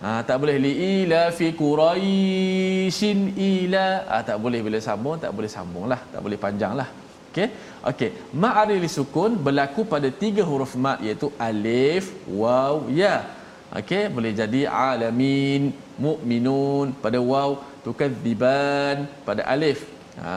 Ha, 0.03 0.09
tak 0.27 0.37
boleh 0.41 0.57
li 0.65 0.73
ila 1.01 1.21
fi 1.37 1.47
quraishin 1.61 3.19
ila. 3.35 3.87
Ha, 4.11 4.21
tak 4.29 4.37
boleh 4.43 4.61
bila 4.67 4.79
sambung 4.89 5.17
tak 5.23 5.33
boleh 5.35 5.51
sambunglah 5.57 6.01
tak 6.13 6.21
boleh 6.25 6.39
panjanglah 6.45 6.89
okey? 7.29 7.47
Okey. 7.89 8.09
Ma'aril 8.43 8.85
sukun 8.97 9.39
berlaku 9.45 9.87
pada 9.93 10.09
tiga 10.11 10.43
huruf 10.49 10.73
ma 10.85 10.93
iaitu 11.05 11.29
alif 11.47 12.11
waw 12.41 12.75
ya. 13.01 13.15
Okey? 13.79 14.03
Boleh 14.15 14.33
jadi 14.41 14.61
alamin 14.65 15.71
mukminun 16.05 16.97
pada 17.03 17.21
waw 17.31 17.61
tukadziban 17.85 19.07
pada 19.27 19.45
alif. 19.53 19.85
Ha, 20.19 20.31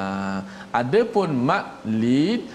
adapun 0.80 1.34
ma 1.48 1.58
lin 1.82 2.46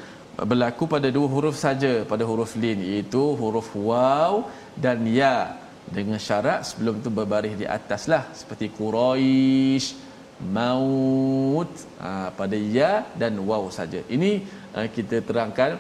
berlaku 0.50 0.84
pada 0.96 1.08
dua 1.12 1.28
huruf 1.36 1.56
saja. 1.66 1.94
Pada 2.12 2.24
huruf 2.30 2.54
lin 2.64 2.80
iaitu 2.90 3.24
huruf 3.42 3.70
waw 3.90 4.48
dan 4.86 5.02
ya. 5.20 5.38
Dengan 5.88 6.20
syarat 6.20 6.68
sebelum 6.68 7.00
tu 7.04 7.10
berbaris 7.18 7.56
di 7.56 7.64
atas 7.78 8.12
lah. 8.12 8.24
Seperti 8.40 8.68
Quraisy 8.76 10.07
maut 10.58 11.72
ha, 12.02 12.30
pada 12.40 12.58
ya 12.78 12.92
dan 13.22 13.34
waw 13.50 13.64
saja. 13.78 14.02
Ini 14.16 14.32
uh, 14.78 14.88
kita 14.96 15.22
terangkan 15.30 15.72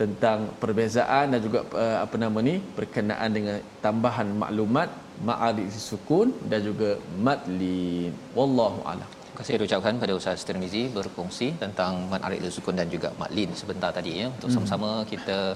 tentang 0.00 0.38
perbezaan 0.62 1.32
dan 1.32 1.40
juga 1.46 1.60
uh, 1.72 1.98
apa 2.04 2.16
nama 2.20 2.38
ni 2.48 2.54
berkenaan 2.78 3.30
dengan 3.36 3.56
tambahan 3.84 4.28
maklumat 4.42 4.88
ma'arif 5.28 5.72
sukun 5.90 6.28
dan 6.50 6.60
juga 6.68 6.90
madlin 7.26 8.12
wallahu 8.36 8.80
alam. 8.92 9.08
Terima 9.36 9.44
kasih 9.44 9.68
ucapkan 9.68 9.94
pada 10.02 10.12
Ustaz 10.16 10.44
Tirmizi 10.48 10.82
berkongsi 10.96 11.46
tentang 11.62 12.08
Mat 12.10 12.24
Arif 12.26 12.40
Sukun 12.56 12.72
dan 12.80 12.88
juga 12.88 13.08
Mat 13.20 13.28
Lin 13.36 13.50
sebentar 13.52 13.90
tadi 13.92 14.12
ya. 14.20 14.26
Untuk 14.32 14.48
sama-sama 14.48 15.04
kita 15.10 15.52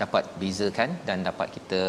dapat 0.00 0.24
bezakan 0.40 0.90
dan 1.08 1.18
dapat 1.28 1.48
kita 1.56 1.80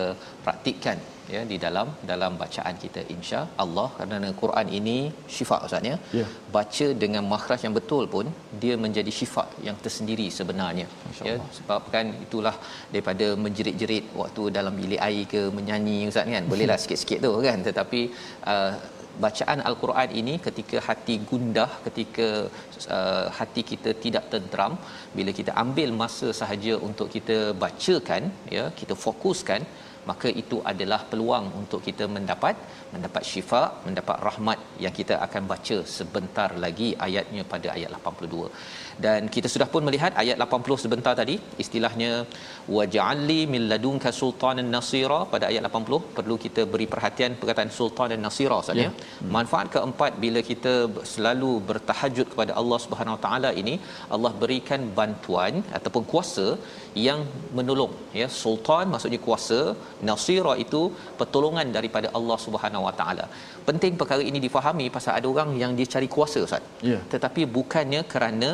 praktikkan 0.46 0.98
ya 1.34 1.42
di 1.52 1.58
dalam 1.66 1.88
dalam 2.12 2.32
bacaan 2.42 2.76
kita 2.84 3.02
insya 3.16 3.39
Allah. 3.63 3.88
Kerana 3.98 4.30
Quran 4.42 4.68
ini 4.80 4.98
syifa 5.36 5.58
ustaz 5.68 5.89
ya. 5.92 5.98
Yeah. 6.20 6.30
baca 6.56 6.88
dengan 7.04 7.24
makhraj 7.34 7.62
yang 7.66 7.76
betul 7.80 8.06
pun 8.16 8.26
dia 8.63 8.76
menjadi 8.86 9.12
syifa 9.20 9.46
yang 9.68 9.78
tersendiri 9.86 10.28
sebenarnya. 10.39 10.88
Ya 11.30 11.36
sebab 11.60 11.92
kan 11.96 12.08
itulah 12.26 12.56
daripada 12.94 13.28
menjerit-jerit 13.46 14.08
waktu 14.22 14.44
dalam 14.58 14.76
bilik 14.82 15.02
air 15.10 15.24
ke 15.36 15.44
menyanyi 15.60 15.98
ustaz 16.12 16.36
kan. 16.36 16.46
Bolehlah 16.54 16.80
sikit-sikit 16.84 17.22
tu 17.28 17.34
kan. 17.48 17.60
Tetapi 17.70 18.02
uh, 18.54 18.74
bacaan 19.26 19.60
al-Quran 19.69 20.10
ini 20.19 20.34
ketika 20.45 20.78
hati 20.88 21.15
gundah 21.30 21.69
ketika 21.86 22.28
uh, 22.97 23.26
hati 23.39 23.62
kita 23.71 23.91
tidak 24.04 24.26
tenteram 24.34 24.76
bila 25.17 25.32
kita 25.39 25.52
ambil 25.63 25.89
masa 26.02 26.30
sahaja 26.39 26.76
untuk 26.89 27.10
kita 27.15 27.38
bacakan 27.63 28.26
ya 28.58 28.65
kita 28.80 28.95
fokuskan 29.06 29.63
maka 30.10 30.30
itu 30.42 30.58
adalah 30.72 31.00
peluang 31.12 31.46
untuk 31.62 31.82
kita 31.88 32.06
mendapat 32.16 32.56
mendapat 32.94 33.24
syifa 33.32 33.62
mendapat 33.88 34.18
rahmat 34.28 34.60
yang 34.86 34.94
kita 35.00 35.16
akan 35.26 35.44
baca 35.52 35.78
sebentar 35.98 36.50
lagi 36.66 36.89
ayatnya 37.08 37.44
pada 37.54 37.70
ayat 37.76 37.92
82 37.98 38.50
dan 39.06 39.22
kita 39.36 39.48
sudah 39.54 39.68
pun 39.74 39.84
melihat 39.88 40.12
ayat 40.24 40.38
80 40.46 40.84
sebentar 40.84 41.13
tadi 41.22 41.36
istilahnya 41.63 42.12
waja'alli 42.78 43.39
min 43.54 43.63
ladunka 43.72 44.12
sultanan 44.20 44.70
nasira 44.76 45.20
pada 45.34 45.46
ayat 45.52 45.63
80 45.72 46.13
perlu 46.18 46.38
kita 46.46 46.63
beri 46.74 46.88
perhatian 46.94 47.34
perkataan 47.42 47.72
sultan 47.80 48.13
dan 48.13 48.22
nasira 48.28 48.60
saja 48.70 48.86
ya. 48.86 48.92
hmm. 48.92 49.32
manfaat 49.38 49.70
keempat 49.76 50.13
bila 50.26 50.42
kita 50.52 50.76
selalu 51.13 51.52
bertahajud 51.72 52.28
kepada 52.34 52.54
Allah 52.62 52.80
Subhanahu 52.86 53.18
taala 53.26 53.52
ini 53.63 53.76
Allah 54.16 54.34
berikan 54.44 54.84
bantuan 55.00 55.54
ataupun 55.80 56.06
kuasa 56.13 56.48
yang 57.08 57.22
menolong 57.58 57.94
ya 58.22 58.28
sultan 58.42 58.86
maksudnya 58.94 59.20
kuasa 59.28 59.60
nasira 60.10 60.54
itu 60.66 60.82
pertolongan 61.20 61.68
daripada 61.78 62.08
Allah 62.18 62.38
Subhanahu 62.46 62.84
Wa 62.88 62.94
taala. 63.00 63.26
Penting 63.70 63.96
perkara 64.02 64.24
ini 64.30 64.39
difahami 64.46 64.86
pasal 64.98 65.13
ada 65.20 65.28
orang 65.34 65.50
yang 65.62 65.72
dia 65.80 65.88
cari 65.94 66.10
kuasa 66.16 66.42
ustaz. 66.48 66.66
Ya. 66.92 67.00
Tetapi 67.13 67.42
bukannya 67.58 68.04
kerana 68.13 68.52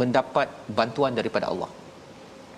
mendapat 0.00 0.48
bantuan 0.78 1.14
daripada 1.18 1.48
Allah. 1.52 1.70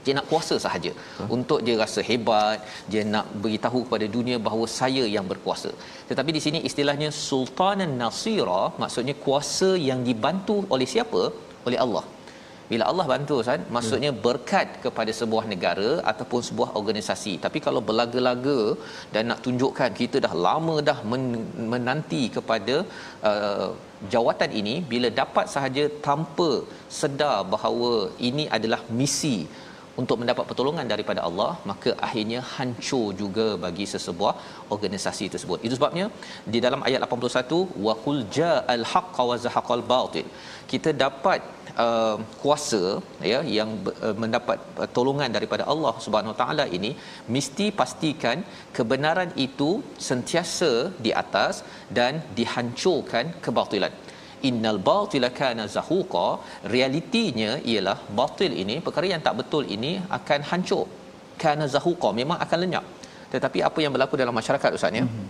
Dia 0.05 0.15
nak 0.19 0.29
kuasa 0.33 0.57
sahaja. 0.65 0.93
Huh? 1.19 1.27
untuk 1.37 1.59
dia 1.67 1.75
rasa 1.83 2.01
hebat 2.11 2.59
dia 2.93 3.03
nak 3.15 3.27
beritahu 3.45 3.81
kepada 3.87 4.07
dunia 4.17 4.37
bahawa 4.47 4.67
saya 4.81 5.05
yang 5.17 5.27
berkuasa. 5.33 5.73
Tetapi 6.11 6.31
di 6.37 6.43
sini 6.45 6.61
istilahnya 6.69 7.11
sultanan 7.29 7.93
nasira 8.03 8.63
maksudnya 8.83 9.17
kuasa 9.27 9.71
yang 9.89 10.03
dibantu 10.09 10.57
oleh 10.77 10.89
siapa? 10.95 11.23
Oleh 11.69 11.81
Allah 11.87 12.05
bila 12.71 12.85
Allah 12.91 13.07
bantu 13.13 13.35
Ustaz 13.43 13.69
maksudnya 13.77 14.11
berkat 14.27 14.69
kepada 14.85 15.13
sebuah 15.21 15.45
negara 15.53 15.91
ataupun 16.11 16.41
sebuah 16.49 16.71
organisasi. 16.81 17.35
Tapi 17.45 17.59
kalau 17.67 17.81
berlaga-laga 17.89 18.61
dan 19.15 19.23
nak 19.31 19.41
tunjukkan 19.47 19.93
kita 20.01 20.17
dah 20.27 20.35
lama 20.47 20.77
dah 20.89 20.99
men- 21.13 21.47
menanti 21.73 22.23
kepada 22.37 22.77
uh, 23.31 23.69
jawatan 24.15 24.51
ini 24.61 24.75
bila 24.93 25.09
dapat 25.23 25.47
sahaja 25.55 25.85
tanpa 26.09 26.51
sedar 27.01 27.39
bahawa 27.55 27.93
ini 28.31 28.45
adalah 28.59 28.81
misi 29.01 29.39
untuk 30.01 30.17
mendapat 30.21 30.45
pertolongan 30.51 30.87
daripada 30.93 31.21
Allah 31.29 31.51
maka 31.71 31.91
akhirnya 32.07 32.41
hancur 32.55 33.07
juga 33.23 33.47
bagi 33.65 33.87
sesebuah 33.95 34.35
organisasi 34.77 35.27
tersebut. 35.35 35.59
Itu 35.67 35.75
sebabnya 35.79 36.07
di 36.55 36.59
dalam 36.67 36.83
ayat 36.89 37.01
81 37.07 37.85
wa 37.87 37.95
qul 38.05 38.21
ja'al 38.39 38.85
haqqa 38.93 39.25
wa 39.31 39.39
zahaqal 39.45 39.85
batil. 39.93 40.27
Kita 40.73 40.91
dapat 41.05 41.41
uh, 41.85 42.17
kuasa 42.43 42.83
ya 43.33 43.41
yang 43.59 43.71
uh, 44.07 44.15
mendapat 44.23 44.59
pertolongan 44.79 45.33
daripada 45.37 45.65
Allah 45.73 45.95
Subhanahu 46.07 46.37
taala 46.43 46.67
ini 46.79 46.91
mesti 47.37 47.69
pastikan 47.81 48.39
kebenaran 48.79 49.33
itu 49.47 49.71
sentiasa 50.11 50.73
di 51.07 51.13
atas 51.23 51.57
dan 51.99 52.15
dihancurkan 52.41 53.27
kebatilan 53.47 53.95
innal 54.49 54.79
batila 54.89 55.31
kana 55.41 55.65
zahuqa. 55.77 56.29
Realitinya 56.75 57.51
ialah 57.73 57.99
batil 58.21 58.55
ini 58.63 58.77
perkara 58.87 59.07
yang 59.15 59.23
tak 59.27 59.37
betul 59.41 59.65
ini 59.77 59.93
akan 60.19 60.41
hancur. 60.51 60.87
Kana 61.43 61.67
zahuqa 61.75 62.11
memang 62.21 62.39
akan 62.45 62.59
lenyap. 62.65 62.87
Tetapi 63.35 63.59
apa 63.69 63.79
yang 63.85 63.93
berlaku 63.95 64.17
dalam 64.23 64.37
masyarakat 64.41 64.71
ustaz 64.79 64.99
ya? 65.01 65.05
Mm-hmm. 65.05 65.27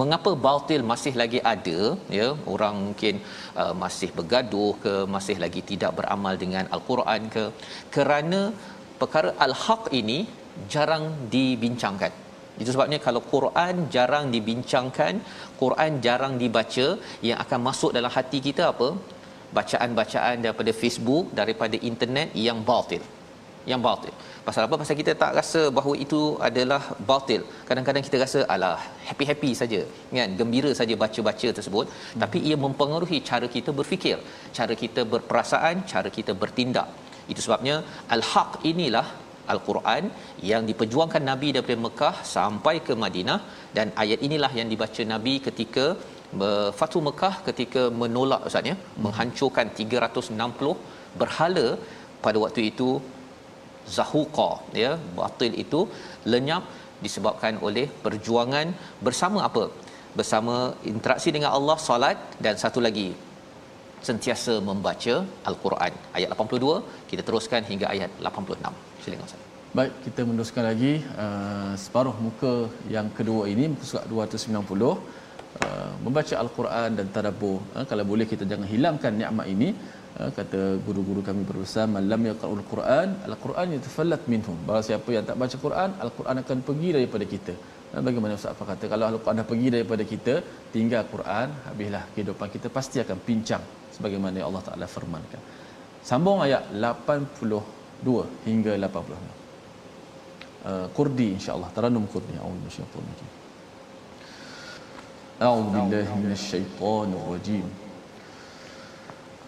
mengapa 0.00 0.30
batil 0.46 0.82
masih 0.90 1.12
lagi 1.20 1.40
ada 1.52 1.80
ya? 2.18 2.28
Orang 2.54 2.76
mungkin 2.86 3.14
uh, 3.62 3.74
masih 3.82 4.08
bergaduh 4.18 4.72
ke 4.84 4.94
masih 5.14 5.36
lagi 5.44 5.62
tidak 5.70 5.92
beramal 5.98 6.34
dengan 6.44 6.64
al-Quran 6.76 7.22
ke? 7.34 7.44
Kerana 7.96 8.40
perkara 9.00 9.30
al-haq 9.46 9.84
ini 10.00 10.18
jarang 10.74 11.04
dibincangkan. 11.34 12.12
Itu 12.62 12.70
sebabnya 12.74 12.98
kalau 13.06 13.20
Quran 13.32 13.74
jarang 13.94 14.26
dibincangkan, 14.34 15.14
Quran 15.62 15.92
jarang 16.04 16.34
dibaca, 16.42 16.86
yang 17.28 17.38
akan 17.44 17.60
masuk 17.68 17.90
dalam 17.96 18.12
hati 18.16 18.38
kita 18.46 18.64
apa? 18.74 18.88
Bacaan-bacaan 19.58 20.36
daripada 20.44 20.72
Facebook, 20.80 21.26
daripada 21.40 21.76
internet 21.90 22.28
yang 22.46 22.60
batil. 22.70 23.02
Yang 23.72 23.80
batil. 23.86 24.14
Pasal 24.46 24.62
apa? 24.66 24.76
Pasal 24.80 24.96
kita 25.00 25.12
tak 25.22 25.32
rasa 25.38 25.60
bahawa 25.76 25.94
itu 26.04 26.20
adalah 26.48 26.82
batil. 27.10 27.42
Kadang-kadang 27.68 28.04
kita 28.06 28.18
rasa 28.24 28.40
alah 28.54 28.76
happy-happy 29.08 29.50
saja, 29.60 29.80
kan? 30.18 30.30
Gembira 30.40 30.70
saja 30.80 30.94
baca-baca 31.04 31.48
tersebut, 31.58 31.86
hmm. 31.88 32.20
tapi 32.22 32.38
ia 32.48 32.56
mempengaruhi 32.66 33.20
cara 33.30 33.48
kita 33.56 33.72
berfikir, 33.78 34.18
cara 34.58 34.76
kita 34.84 35.02
berperasaan, 35.14 35.86
cara 35.92 36.10
kita 36.18 36.34
bertindak. 36.42 36.90
Itu 37.32 37.40
sebabnya 37.46 37.76
al-haq 38.14 38.50
inilah 38.72 39.06
Al-Quran 39.52 40.04
yang 40.50 40.62
diperjuangkan 40.70 41.22
Nabi 41.30 41.48
daripada 41.54 41.78
Mekah 41.86 42.14
sampai 42.34 42.74
ke 42.86 42.94
Madinah. 43.04 43.38
Dan 43.76 43.88
ayat 44.04 44.20
inilah 44.28 44.52
yang 44.60 44.68
dibaca 44.72 45.04
Nabi 45.14 45.34
ketika 45.46 45.86
Fatu 46.78 46.98
Mekah 47.06 47.34
ketika 47.48 47.82
menolak 48.02 48.40
Ustaz 48.48 48.70
ya 48.70 48.76
hmm. 48.76 49.02
menghancurkan 49.04 49.66
360 49.80 50.72
berhala 51.20 51.66
pada 52.26 52.38
waktu 52.46 52.62
itu. 52.72 52.90
Zahuqa 53.96 54.50
ya 54.82 54.90
batil 55.16 55.54
itu 55.62 55.80
lenyap 56.32 56.62
disebabkan 57.04 57.54
oleh 57.66 57.84
perjuangan 58.04 58.66
bersama 59.06 59.38
apa? 59.48 59.64
Bersama 60.18 60.54
interaksi 60.92 61.28
dengan 61.36 61.50
Allah 61.58 61.76
solat 61.86 62.16
dan 62.44 62.54
satu 62.62 62.80
lagi 62.86 63.08
sentiasa 64.08 64.54
membaca 64.68 65.14
al-Quran. 65.50 65.92
Ayat 66.16 66.28
82 66.32 66.80
kita 67.10 67.22
teruskan 67.28 67.62
hingga 67.70 67.86
ayat 67.94 68.10
86 68.30 68.93
Silakan 69.04 69.28
Ustaz. 69.28 69.42
Baik, 69.78 69.92
kita 70.04 70.20
meneruskan 70.28 70.64
lagi 70.70 70.92
uh, 71.22 71.72
separuh 71.84 72.14
muka 72.26 72.52
yang 72.94 73.08
kedua 73.18 73.42
ini 73.52 73.64
muka 73.72 73.84
surat 73.90 74.06
290. 74.12 74.88
uh, 74.88 75.90
membaca 76.04 76.34
al-Quran 76.42 76.90
dan 76.98 77.06
tadabbur. 77.16 77.58
Uh, 77.76 77.84
kalau 77.90 78.04
boleh 78.12 78.26
kita 78.32 78.44
jangan 78.52 78.68
hilangkan 78.74 79.12
nikmat 79.20 79.48
ini. 79.56 79.70
Kata 80.38 80.58
guru-guru 80.86 81.20
kami 81.28 81.42
berusaha 81.48 81.84
malam 81.94 82.20
yaqra'ul 82.28 82.62
Quran 82.72 83.08
al-Quran 83.28 83.66
yatafallat 83.76 84.22
minhum. 84.32 84.58
Barang 84.66 84.84
siapa 84.88 85.08
yang 85.14 85.24
tak 85.30 85.36
baca 85.42 85.56
Quran 85.64 85.90
al-Quran 86.04 86.36
akan 86.42 86.58
pergi 86.68 86.90
daripada 86.96 87.24
kita. 87.32 87.54
Bagaimana 88.08 88.38
Ustaz 88.38 88.54
apa 88.54 88.64
kata? 88.70 88.84
Kalau 88.92 89.06
al-Quran 89.10 89.40
dah 89.40 89.46
pergi 89.52 89.68
daripada 89.76 90.04
kita 90.12 90.34
tinggal 90.74 91.02
Quran 91.14 91.48
habislah 91.66 92.04
kehidupan 92.14 92.48
kita 92.54 92.70
pasti 92.76 93.02
akan 93.04 93.18
pincang 93.26 93.64
sebagaimana 93.96 94.46
Allah 94.48 94.62
Taala 94.68 94.86
firmankan. 94.94 95.42
Sambung 96.10 96.38
ayat 96.46 96.70
82 98.05 98.25
hingga 98.45 98.71
86 98.77 99.03
uh, 100.65 100.87
kurdi 100.95 101.27
insyaallah 101.37 101.69
taranum 101.75 102.05
kurdi 102.13 102.33
a'udzu 102.43 102.61
bisyaitanir 102.67 103.07
rajim 103.11 103.29
a'udzu 105.47 105.77
billahi 105.89 106.13
minasyaitonir 106.23 107.23
rajim 107.33 107.67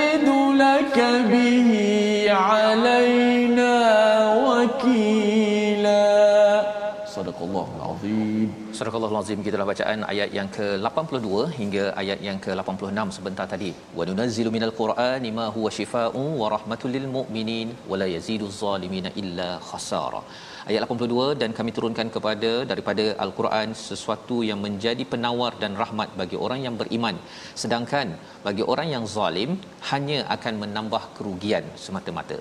Astagfirullahalazim 8.85 9.39
kita 9.45 9.55
dalam 9.57 9.69
bacaan 9.71 9.99
ayat 10.11 10.29
yang 10.37 10.49
ke-82 10.55 11.29
hingga 11.59 11.83
ayat 12.01 12.19
yang 12.27 12.37
ke-86 12.43 13.15
sebentar 13.17 13.45
tadi. 13.53 13.69
Wa 13.97 14.03
nunazzilu 14.09 14.49
minal 14.55 14.73
qur'ani 14.79 15.29
ma 15.37 15.45
huwa 15.55 15.69
shifaa'un 15.77 16.29
wa 16.41 16.47
rahmatul 16.55 16.93
lil 16.95 17.07
mu'minin 17.15 17.69
wa 17.91 17.97
la 18.01 18.07
yaziduz 18.15 18.51
zalimina 18.63 19.09
illa 19.21 19.47
khasara. 19.69 20.21
Ayat 20.69 20.83
82 20.85 21.39
dan 21.41 21.49
kami 21.57 21.71
turunkan 21.77 22.07
kepada 22.13 22.51
daripada 22.71 23.03
al-Quran 23.25 23.73
sesuatu 23.87 24.37
yang 24.49 24.59
menjadi 24.65 25.03
penawar 25.13 25.51
dan 25.63 25.73
rahmat 25.81 26.09
bagi 26.21 26.37
orang 26.45 26.61
yang 26.65 26.75
beriman 26.81 27.17
sedangkan 27.61 28.07
bagi 28.47 28.63
orang 28.73 28.87
yang 28.93 29.03
zalim 29.15 29.51
hanya 29.91 30.19
akan 30.35 30.53
menambah 30.63 31.03
kerugian 31.17 31.65
semata-mata. 31.83 32.37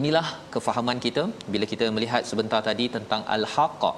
Inilah 0.00 0.26
kefahaman 0.54 1.00
kita 1.06 1.24
bila 1.54 1.66
kita 1.74 1.86
melihat 1.98 2.22
sebentar 2.30 2.62
tadi 2.70 2.86
tentang 2.96 3.22
al-haqqa 3.36 3.92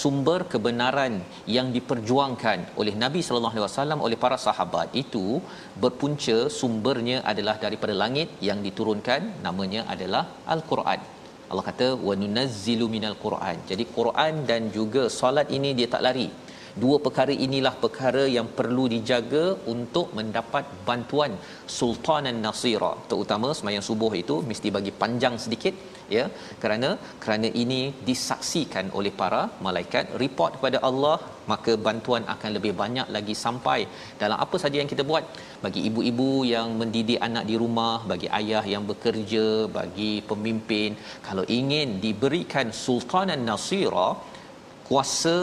sumber 0.00 0.38
kebenaran 0.52 1.14
yang 1.56 1.68
diperjuangkan 1.76 2.58
oleh 2.80 2.94
Nabi 3.02 3.20
sallallahu 3.26 3.54
alaihi 3.54 3.66
wasallam 3.66 4.00
oleh 4.06 4.18
para 4.24 4.38
sahabat 4.46 4.88
itu 5.02 5.26
berpunca 5.82 6.36
sumbernya 6.58 7.18
adalah 7.32 7.56
daripada 7.64 7.94
langit 8.02 8.30
yang 8.48 8.60
diturunkan 8.66 9.20
namanya 9.46 9.82
adalah 9.94 10.24
al-Quran. 10.54 11.00
Allah 11.50 11.64
kata 11.70 11.88
wa 12.06 12.14
nunazzilu 12.20 12.86
minal 12.94 13.16
Quran. 13.24 13.56
Jadi 13.70 13.84
Quran 13.98 14.34
dan 14.50 14.62
juga 14.76 15.02
solat 15.18 15.48
ini 15.56 15.70
dia 15.78 15.88
tak 15.94 16.04
lari. 16.06 16.28
Dua 16.82 16.96
perkara 17.04 17.34
inilah 17.46 17.72
perkara 17.82 18.22
yang 18.36 18.48
perlu 18.58 18.84
dijaga 18.92 19.42
untuk 19.72 20.06
mendapat 20.18 20.64
bantuan 20.88 21.32
sultanan 21.76 22.38
nasira. 22.46 22.92
Terutama 23.10 23.48
sembahyang 23.58 23.84
subuh 23.88 24.10
itu 24.22 24.36
mesti 24.48 24.70
bagi 24.76 24.92
panjang 25.02 25.36
sedikit 25.44 25.74
ya. 26.16 26.24
Kerana 26.62 26.90
kerana 27.22 27.48
ini 27.62 27.80
disaksikan 28.08 28.90
oleh 28.98 29.12
para 29.20 29.42
malaikat. 29.66 30.18
Report 30.24 30.52
kepada 30.58 30.80
Allah 30.88 31.16
maka 31.52 31.72
bantuan 31.86 32.26
akan 32.34 32.50
lebih 32.56 32.74
banyak 32.82 33.06
lagi 33.16 33.34
sampai 33.44 33.78
dalam 34.22 34.38
apa 34.44 34.58
saja 34.64 34.76
yang 34.82 34.90
kita 34.94 35.06
buat. 35.10 35.24
Bagi 35.64 35.80
ibu-ibu 35.88 36.30
yang 36.54 36.68
mendidik 36.82 37.22
anak 37.28 37.46
di 37.50 37.56
rumah 37.64 37.96
bagi 38.12 38.30
ayah 38.40 38.66
yang 38.74 38.84
bekerja 38.92 39.46
bagi 39.78 40.12
pemimpin. 40.30 40.98
Kalau 41.28 41.46
ingin 41.60 42.00
diberikan 42.06 42.68
sultanan 42.84 43.42
nasira 43.50 44.08
kuasa 44.88 45.36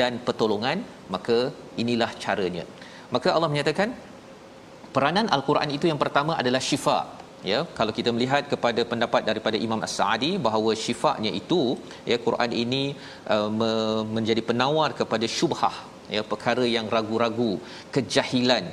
dan 0.00 0.12
pertolongan 0.26 0.78
maka 1.14 1.38
inilah 1.82 2.10
caranya. 2.24 2.64
Maka 3.14 3.28
Allah 3.36 3.50
menyatakan 3.52 3.88
peranan 4.94 5.26
al-Quran 5.36 5.70
itu 5.76 5.86
yang 5.90 6.00
pertama 6.04 6.34
adalah 6.42 6.62
syifa. 6.70 6.98
Ya 7.50 7.58
kalau 7.78 7.92
kita 7.98 8.10
melihat 8.14 8.44
kepada 8.52 8.82
pendapat 8.92 9.22
daripada 9.28 9.56
Imam 9.66 9.80
As-Sa'di 9.86 10.30
bahawa 10.46 10.70
syifanya 10.84 11.30
itu 11.40 11.60
ya 12.10 12.16
Quran 12.24 12.50
ini 12.62 12.82
uh, 13.34 13.48
me- 13.60 14.04
menjadi 14.16 14.42
penawar 14.48 14.90
kepada 15.00 15.26
syubhah 15.36 15.76
ya 16.14 16.22
perkara 16.32 16.64
yang 16.76 16.86
ragu-ragu 16.94 17.52
kejahilan 17.94 18.64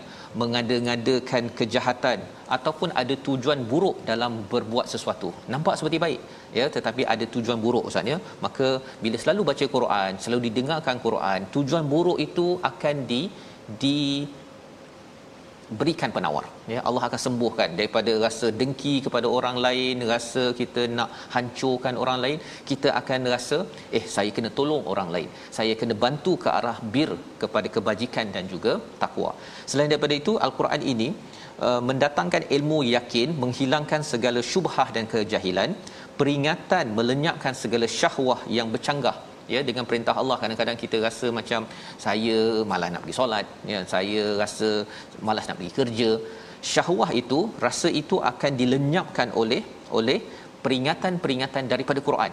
mengada-ngadakan 0.41 1.43
kejahatan 1.59 2.19
ataupun 2.55 2.89
ada 3.01 3.15
tujuan 3.27 3.59
buruk 3.71 3.97
dalam 4.09 4.31
berbuat 4.53 4.87
sesuatu. 4.93 5.29
Nampak 5.53 5.75
seperti 5.79 5.99
baik 6.05 6.21
ya. 6.59 6.65
Tetapi 6.75 7.03
ada 7.13 7.25
tujuan 7.35 7.59
buruk 7.65 7.87
ustaz 7.89 8.11
ya. 8.13 8.17
Maka 8.45 8.67
bila 9.03 9.17
selalu 9.23 9.43
baca 9.49 9.67
Quran 9.75 10.11
selalu 10.23 10.41
didengarkan 10.47 10.97
Quran 11.07 11.39
tujuan 11.57 11.85
buruk 11.93 12.19
itu 12.27 12.47
akan 12.71 12.95
di 13.11 13.21
di 13.83 13.99
berikan 15.79 16.09
penawar. 16.15 16.45
Ya 16.73 16.79
Allah 16.87 17.03
akan 17.07 17.21
sembuhkan 17.25 17.69
daripada 17.79 18.11
rasa 18.25 18.47
dengki 18.59 18.95
kepada 19.05 19.27
orang 19.37 19.57
lain 19.65 20.05
rasa 20.11 20.43
kita 20.59 20.81
nak 20.97 21.09
hancurkan 21.35 21.95
orang 22.03 22.19
lain. 22.23 22.37
Kita 22.69 22.89
akan 23.01 23.29
rasa 23.33 23.57
eh 23.99 24.03
saya 24.15 24.31
kena 24.37 24.51
tolong 24.59 24.83
orang 24.93 25.11
lain. 25.15 25.29
Saya 25.57 25.75
kena 25.81 25.95
bantu 26.05 26.33
ke 26.45 26.49
arah 26.57 26.77
bir 26.95 27.11
kepada 27.43 27.69
kebajikan 27.75 28.27
dan 28.37 28.45
juga 28.53 28.75
takwa. 29.03 29.31
Selain 29.71 29.91
daripada 29.93 30.15
itu 30.21 30.35
al-Quran 30.47 30.83
ini 30.93 31.09
uh, 31.67 31.81
mendatangkan 31.89 32.45
ilmu 32.57 32.79
yakin 32.95 33.31
menghilangkan 33.43 34.03
segala 34.11 34.41
syubhah 34.51 34.87
dan 34.97 35.05
kejahilan 35.13 35.71
peringatan 36.19 36.85
melenyapkan 36.97 37.55
segala 37.63 37.87
syahwah 37.99 38.41
yang 38.57 38.69
bercanggah 38.75 39.15
ya 39.53 39.59
dengan 39.69 39.85
perintah 39.89 40.15
Allah 40.21 40.37
kadang-kadang 40.41 40.77
kita 40.83 40.97
rasa 41.07 41.27
macam 41.39 41.61
saya 42.05 42.37
malas 42.71 42.89
nak 42.93 43.01
pergi 43.03 43.17
solat 43.19 43.45
ya 43.71 43.79
saya 43.93 44.23
rasa 44.41 44.69
malas 45.27 45.47
nak 45.49 45.57
pergi 45.59 45.73
kerja. 45.79 46.09
Syahwah 46.73 47.09
itu 47.21 47.39
rasa 47.65 47.89
itu 48.01 48.17
akan 48.31 48.51
dilenyapkan 48.61 49.29
oleh 49.41 49.61
oleh 49.97 50.19
peringatan-peringatan 50.65 51.63
daripada 51.73 52.01
Quran. 52.07 52.31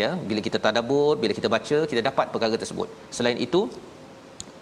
Ya 0.00 0.10
bila 0.28 0.40
kita 0.46 0.58
tadabbur 0.64 1.12
bila 1.22 1.32
kita 1.38 1.50
baca 1.56 1.78
kita 1.90 2.02
dapat 2.10 2.26
perkara 2.34 2.56
tersebut. 2.62 2.88
Selain 3.16 3.38
itu 3.46 3.62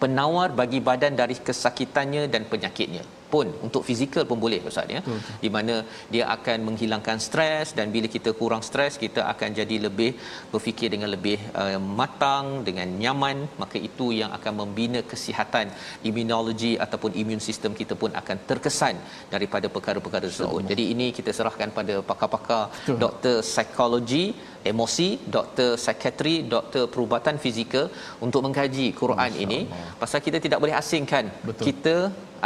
penawar 0.02 0.48
bagi 0.60 0.80
badan 0.88 1.14
dari 1.20 1.36
kesakitannya 1.48 2.24
dan 2.34 2.42
penyakitnya 2.52 3.04
pun 3.32 3.46
untuk 3.66 3.82
fizikal 3.88 4.24
pun 4.30 4.38
boleh 4.44 4.60
ustaz 4.70 4.94
ya. 4.96 5.00
Okay. 5.04 5.20
di 5.44 5.48
mana 5.56 5.74
dia 6.14 6.24
akan 6.36 6.58
menghilangkan 6.68 7.18
stres 7.26 7.68
dan 7.78 7.86
bila 7.94 8.08
kita 8.16 8.30
kurang 8.40 8.62
stres 8.68 8.94
kita 9.04 9.20
akan 9.32 9.50
jadi 9.60 9.76
lebih 9.86 10.10
berfikir 10.52 10.88
dengan 10.94 11.10
lebih 11.16 11.38
uh, 11.62 11.78
matang 12.00 12.46
dengan 12.68 12.88
nyaman. 13.02 13.38
Maka 13.62 13.76
itu 13.88 14.08
yang 14.20 14.30
akan 14.38 14.52
membina 14.62 15.02
kesihatan. 15.12 15.66
Imunologi 16.10 16.72
ataupun 16.84 17.12
imun 17.22 17.42
sistem 17.48 17.72
kita 17.80 17.94
pun 18.02 18.12
akan 18.20 18.36
terkesan 18.50 18.96
daripada 19.34 19.66
perkara-perkara 19.76 20.24
tersebut. 20.30 20.62
Jadi 20.72 20.84
ini 20.94 21.06
kita 21.18 21.30
serahkan 21.38 21.70
pada 21.78 21.94
pakar-pakar 22.10 22.62
doktor 23.04 23.36
psikologi 23.50 24.24
emosi 24.72 25.08
doktor 25.34 25.70
psikiatri 25.82 26.34
doktor 26.54 26.84
perubatan 26.94 27.36
fizikal 27.44 27.86
untuk 28.26 28.40
mengkaji 28.46 28.86
Quran 29.02 29.32
ini. 29.44 29.60
Pasal 30.02 30.20
kita 30.26 30.40
tidak 30.44 30.60
boleh 30.64 30.76
asingkan 30.80 31.26
Betul. 31.48 31.64
kita 31.68 31.96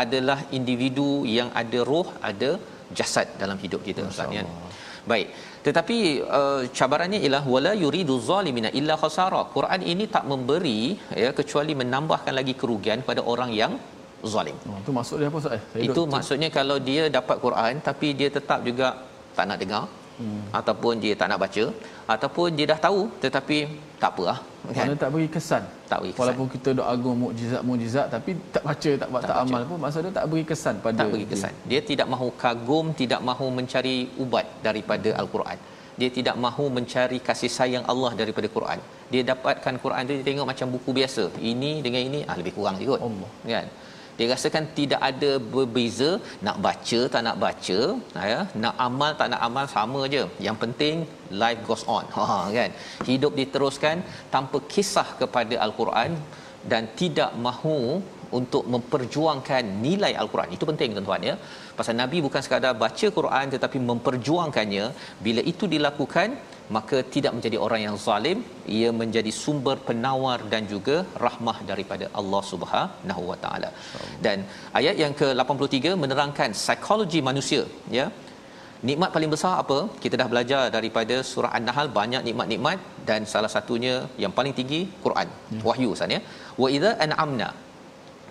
adalah 0.04 0.38
individu 0.58 1.10
yang 1.36 1.48
ada 1.62 1.80
roh 1.90 2.08
ada 2.30 2.50
jasad 2.98 3.28
dalam 3.42 3.58
hidup 3.64 3.80
kita 3.88 4.02
ustaz 4.10 4.36
ya. 4.38 4.44
Baik. 5.10 5.28
Tetapi 5.66 5.96
uh, 6.38 6.62
cabarannya 6.78 7.18
ialah 7.24 7.42
wala 7.54 7.72
yuridu 7.82 8.14
zalimina 8.28 8.70
illa 8.80 8.94
khasara. 9.02 9.42
Quran 9.56 9.80
ini 9.92 10.04
tak 10.14 10.24
memberi 10.32 10.80
ya 11.22 11.30
kecuali 11.38 11.72
menambahkan 11.80 12.34
lagi 12.38 12.54
kerugian 12.60 13.02
pada 13.08 13.22
orang 13.32 13.50
yang 13.60 13.74
zalim. 14.34 14.56
Oh, 14.70 14.78
itu 14.82 14.92
maksud 14.98 15.16
dia 15.20 15.28
apa 15.30 15.38
ustaz? 15.42 15.54
Eh? 15.58 15.82
itu 15.86 16.02
maksudnya 16.14 16.48
kalau 16.58 16.76
dia 16.88 17.04
dapat 17.18 17.36
Quran 17.44 17.74
tapi 17.88 18.08
dia 18.20 18.28
tetap 18.36 18.60
juga 18.68 18.88
tak 19.36 19.46
nak 19.50 19.58
dengar 19.62 19.82
hmm. 20.20 20.42
ataupun 20.58 20.92
dia 21.02 21.14
tak 21.20 21.28
nak 21.32 21.40
baca 21.44 21.64
ataupun 22.14 22.48
dia 22.58 22.66
dah 22.72 22.78
tahu 22.86 23.00
tetapi 23.24 23.58
tak 24.02 24.10
apa 24.14 24.24
lah 24.30 24.38
kan? 24.76 24.86
Mana 24.86 24.94
tak 25.02 25.10
beri 25.14 25.28
kesan. 25.34 25.62
Tak 25.90 25.98
beri 26.02 26.12
kesan. 26.12 26.22
Walaupun 26.22 26.46
kita 26.54 26.68
doa 26.78 26.86
agung 26.94 27.16
mukjizat-mukjizat 27.22 28.06
tapi 28.14 28.30
tak 28.54 28.62
baca 28.68 28.90
tak 29.02 29.08
buat 29.12 29.22
tak, 29.24 29.30
tak 29.30 29.42
amal 29.44 29.62
pun 29.70 29.78
maksud 29.84 30.00
dia 30.06 30.12
tak 30.18 30.26
beri 30.32 30.44
kesan 30.50 30.74
pada 30.84 30.98
tak 31.02 31.10
beri 31.12 31.26
kesan. 31.32 31.52
dia. 31.60 31.70
dia 31.70 31.80
tidak 31.90 32.06
mahu 32.14 32.28
kagum 32.42 32.86
tidak 33.02 33.20
mahu 33.28 33.46
mencari 33.58 33.96
ubat 34.24 34.46
daripada 34.66 35.12
al-Quran. 35.22 35.58
Dia 36.00 36.08
tidak 36.18 36.36
mahu 36.44 36.64
mencari 36.76 37.18
kasih 37.28 37.50
sayang 37.56 37.84
Allah 37.92 38.10
daripada 38.20 38.48
Quran. 38.56 38.78
Dia 39.12 39.22
dapatkan 39.30 39.74
Quran 39.84 40.02
dia 40.08 40.24
tengok 40.28 40.46
macam 40.52 40.66
buku 40.74 40.90
biasa. 40.98 41.24
Ini 41.52 41.72
dengan 41.86 42.02
ini 42.08 42.20
ah 42.30 42.36
lebih 42.40 42.54
kurang 42.58 42.76
juga. 42.82 42.96
Allah. 43.06 43.30
Kan 43.54 43.68
dia 44.16 44.26
rasakan 44.32 44.64
tidak 44.78 45.00
ada 45.10 45.30
berbeza 45.54 46.10
nak 46.46 46.56
baca 46.66 47.00
tak 47.14 47.22
nak 47.26 47.36
baca 47.44 47.78
ya. 48.32 48.40
Nak 48.62 48.74
amal 48.86 49.10
tak 49.20 49.28
nak 49.32 49.42
amal 49.48 49.66
sama 49.74 50.00
aje 50.08 50.22
yang 50.46 50.56
penting 50.62 50.96
life 51.42 51.60
goes 51.68 51.84
on. 51.96 52.06
Ha 52.16 52.38
kan? 52.58 52.70
Hidup 53.10 53.32
diteruskan 53.40 53.96
tanpa 54.34 54.58
kisah 54.72 55.08
kepada 55.20 55.54
al-Quran 55.66 56.12
dan 56.70 56.82
tidak 57.00 57.30
mahu 57.46 57.78
untuk 58.38 58.64
memperjuangkan 58.74 59.64
nilai 59.86 60.12
al-Quran. 60.22 60.50
Itu 60.56 60.64
penting 60.70 60.90
tuan-tuan 60.96 61.22
ya. 61.30 61.34
Pasal 61.78 61.94
nabi 62.02 62.18
bukan 62.26 62.42
sekadar 62.46 62.72
baca 62.84 63.06
Quran 63.18 63.46
tetapi 63.54 63.78
memperjuangkannya. 63.90 64.86
Bila 65.26 65.42
itu 65.52 65.66
dilakukan 65.74 66.28
maka 66.76 66.98
tidak 67.14 67.32
menjadi 67.36 67.56
orang 67.66 67.80
yang 67.86 67.96
zalim 68.04 68.38
ia 68.76 68.90
menjadi 69.00 69.30
sumber 69.42 69.76
penawar 69.88 70.38
dan 70.52 70.62
juga 70.72 70.96
rahmah 71.24 71.56
daripada 71.70 72.06
Allah 72.20 72.42
Subhanahu 72.50 73.22
Wa 73.30 73.38
Taala. 73.44 73.70
Dan 74.26 74.38
ayat 74.80 74.96
yang 75.04 75.14
ke-83 75.20 75.96
menerangkan 76.04 76.52
psikologi 76.62 77.22
manusia 77.30 77.64
ya. 77.98 78.06
Nikmat 78.88 79.10
paling 79.14 79.30
besar 79.34 79.52
apa? 79.62 79.76
Kita 80.04 80.14
dah 80.20 80.26
belajar 80.30 80.62
daripada 80.76 81.16
surah 81.28 81.52
an-nahl 81.58 81.88
banyak 81.98 82.22
nikmat-nikmat 82.28 82.78
dan 83.08 83.20
salah 83.32 83.50
satunya 83.56 83.92
yang 84.22 84.32
paling 84.38 84.54
tinggi 84.60 84.80
Quran. 85.04 85.28
Ya. 85.54 85.60
wahyu 85.68 85.90
sana 86.00 86.16
ya. 86.16 86.20
Wa 86.62 86.68
idza 86.76 86.90
an'amna 87.04 87.48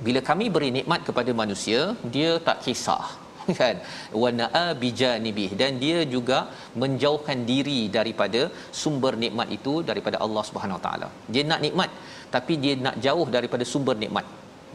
bila 0.05 0.19
kami 0.29 0.45
beri 0.55 0.69
nikmat 0.77 1.01
kepada 1.07 1.31
manusia 1.41 1.81
dia 2.15 2.31
tak 2.47 2.57
kisah 2.65 3.05
kan? 3.59 3.75
Wanaa 4.23 4.65
bijanibih 4.81 5.49
dan 5.61 5.79
dia 5.83 5.99
juga 6.15 6.39
menjauhkan 6.81 7.39
diri 7.51 7.79
daripada 7.97 8.41
sumber 8.81 9.13
nikmat 9.23 9.47
itu 9.57 9.73
daripada 9.89 10.17
Allah 10.25 10.43
Subhanahu 10.49 10.77
Wa 10.79 10.83
Taala. 10.85 11.07
Dia 11.33 11.43
nak 11.51 11.61
nikmat 11.65 11.91
tapi 12.35 12.55
dia 12.63 12.73
nak 12.85 12.97
jauh 13.05 13.27
daripada 13.37 13.65
sumber 13.73 13.95
nikmat 14.03 14.25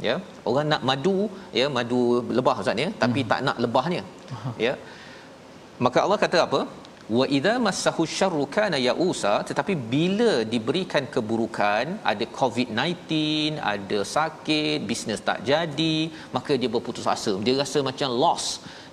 ya? 0.08 0.16
Orang 0.50 0.66
nak 0.72 0.82
madu 0.90 1.18
ya 1.60 1.66
madu 1.76 2.00
lebah 2.38 2.56
ustaz 2.62 2.84
ya? 2.84 2.90
Tapi 3.04 3.20
hmm. 3.22 3.30
tak 3.32 3.40
nak 3.48 3.58
lebahnya 3.66 4.02
ya? 4.66 4.74
Maka 5.84 5.98
Allah 6.04 6.18
kata 6.24 6.38
apa 6.48 6.60
wa 7.14 7.24
idza 7.36 7.52
massahu 7.66 8.02
syarru 8.14 8.44
kana 8.54 8.78
yausa 8.86 9.32
tetapi 9.48 9.74
bila 9.92 10.32
diberikan 10.52 11.04
keburukan 11.14 11.84
ada 12.12 12.24
covid-19 12.38 13.12
ada 13.72 13.98
sakit 14.14 14.78
bisnes 14.88 15.22
tak 15.28 15.38
jadi 15.50 15.96
maka 16.36 16.52
dia 16.60 16.70
berputus 16.76 17.06
asa. 17.14 17.34
Dia 17.46 17.54
rasa 17.62 17.78
macam 17.88 18.10
loss 18.22 18.46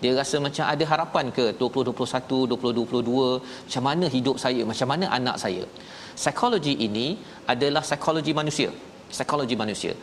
dia 0.03 0.11
rasa 0.19 0.37
macam 0.45 0.65
ada 0.73 0.85
harapan 0.93 1.25
ke 1.37 1.45
2021 1.59 2.53
2022 2.53 3.65
macam 3.65 3.83
mana 3.89 4.05
hidup 4.15 4.37
saya 4.45 4.61
macam 4.71 4.87
mana 4.93 5.05
anak 5.17 5.37
saya? 5.43 5.65
Psikologi 6.21 6.73
ini 6.87 7.07
adalah 7.53 7.81
psikologi 7.87 8.33
manusia. 8.39 8.69
Psikologi 9.13 9.55
manusia. 9.63 9.93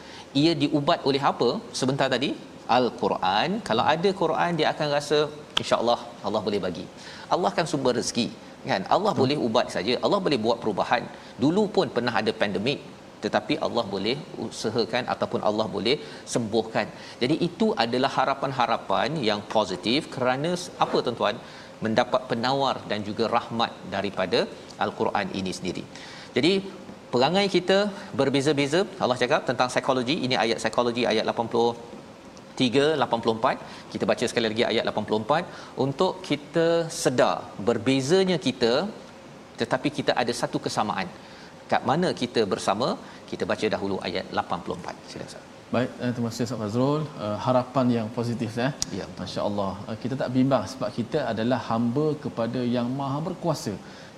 Ia 0.40 0.52
diubat 0.62 1.06
oleh 1.08 1.22
apa? 1.32 1.50
Sebentar 1.80 2.08
tadi 2.14 2.30
al-Quran. 2.78 3.62
Kalau 3.68 3.84
ada 3.94 4.10
Quran 4.22 4.58
dia 4.58 4.66
akan 4.72 4.88
rasa 4.98 5.18
insya-Allah 5.62 6.00
Allah 6.26 6.42
boleh 6.46 6.60
bagi 6.66 6.84
Allah 7.34 7.50
kan 7.56 7.66
sumber 7.72 7.92
rezeki 7.98 8.26
kan? 8.70 8.82
Allah 8.94 9.12
hmm. 9.12 9.20
boleh 9.22 9.36
ubat 9.46 9.66
saja 9.74 9.92
Allah 10.06 10.20
boleh 10.26 10.38
buat 10.46 10.58
perubahan. 10.62 11.04
Dulu 11.44 11.62
pun 11.76 11.86
pernah 11.96 12.14
ada 12.20 12.32
pandemik 12.42 12.80
tetapi 13.24 13.54
Allah 13.66 13.84
boleh 13.94 14.16
usahakan 14.44 15.04
ataupun 15.14 15.40
Allah 15.48 15.66
boleh 15.76 15.96
sembuhkan. 16.34 16.86
Jadi 17.22 17.34
itu 17.48 17.66
adalah 17.84 18.10
harapan-harapan 18.18 19.18
yang 19.28 19.40
positif 19.56 20.08
kerana 20.14 20.52
apa 20.84 20.98
tuan-tuan? 21.06 21.36
Mendapat 21.84 22.22
penawar 22.30 22.76
dan 22.90 23.00
juga 23.08 23.24
rahmat 23.36 23.72
daripada 23.94 24.40
al-Quran 24.84 25.26
ini 25.40 25.52
sendiri. 25.58 25.82
Jadi 26.36 26.52
perangai 27.12 27.46
kita 27.56 27.78
berbeza-beza. 28.20 28.80
Allah 29.04 29.16
cakap 29.22 29.42
tentang 29.50 29.68
psikologi 29.72 30.16
ini 30.26 30.36
ayat 30.44 30.58
psikologi 30.62 31.04
ayat 31.12 31.24
384 32.60 33.92
kita 33.92 34.04
baca 34.10 34.24
sekali 34.30 34.46
lagi 34.52 34.64
ayat 34.70 34.84
84 34.92 35.84
untuk 35.84 36.12
kita 36.28 36.66
sedar 37.02 37.36
berbezanya 37.68 38.38
kita 38.48 38.72
tetapi 39.60 39.88
kita 39.98 40.14
ada 40.22 40.34
satu 40.40 40.60
kesamaan 40.66 41.08
kat 41.72 41.82
mana 41.90 42.10
kita 42.22 42.42
bersama 42.52 42.90
kita 43.30 43.46
baca 43.52 43.66
dahulu 43.76 43.98
ayat 44.08 44.26
84 44.42 45.10
sila 45.12 45.26
Ustaz 45.30 45.50
Baik, 45.74 45.90
eh, 46.04 46.10
terima 46.14 46.28
kasih 46.30 46.44
Ustaz 46.46 46.60
Fazrul. 46.60 47.02
Uh, 47.24 47.36
harapan 47.44 47.86
yang 47.96 48.06
positif 48.16 48.56
eh. 48.64 48.70
Ya, 48.98 49.04
masya-Allah. 49.18 49.72
Uh, 49.86 49.96
kita 50.02 50.14
tak 50.22 50.30
bimbang 50.36 50.64
sebab 50.72 50.88
kita 50.96 51.18
adalah 51.32 51.58
hamba 51.68 52.06
kepada 52.24 52.60
yang 52.76 52.88
Maha 53.00 53.18
berkuasa. 53.26 53.74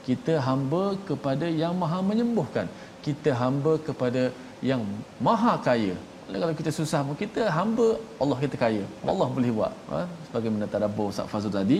Kita 0.06 0.34
hamba 0.46 0.84
kepada 1.08 1.46
yang 1.62 1.74
Maha 1.82 1.98
menyembuhkan. 2.10 2.68
Kita 3.06 3.36
hamba 3.42 3.74
kepada 3.88 4.22
yang 4.70 4.80
Maha 5.28 5.54
kaya 5.68 5.92
kalau 6.40 6.54
kita 6.60 6.70
susah 6.78 7.00
pun 7.06 7.14
kita 7.22 7.42
hamba 7.56 7.88
Allah 8.22 8.38
kita 8.44 8.56
kaya. 8.64 8.84
Allah 9.12 9.28
boleh 9.36 9.50
buat. 9.58 9.72
Ha? 9.92 10.00
sebagaimana 10.26 10.64
tadabbur 10.74 11.06
Ustaz 11.12 11.26
Fazul 11.32 11.52
tadi 11.58 11.78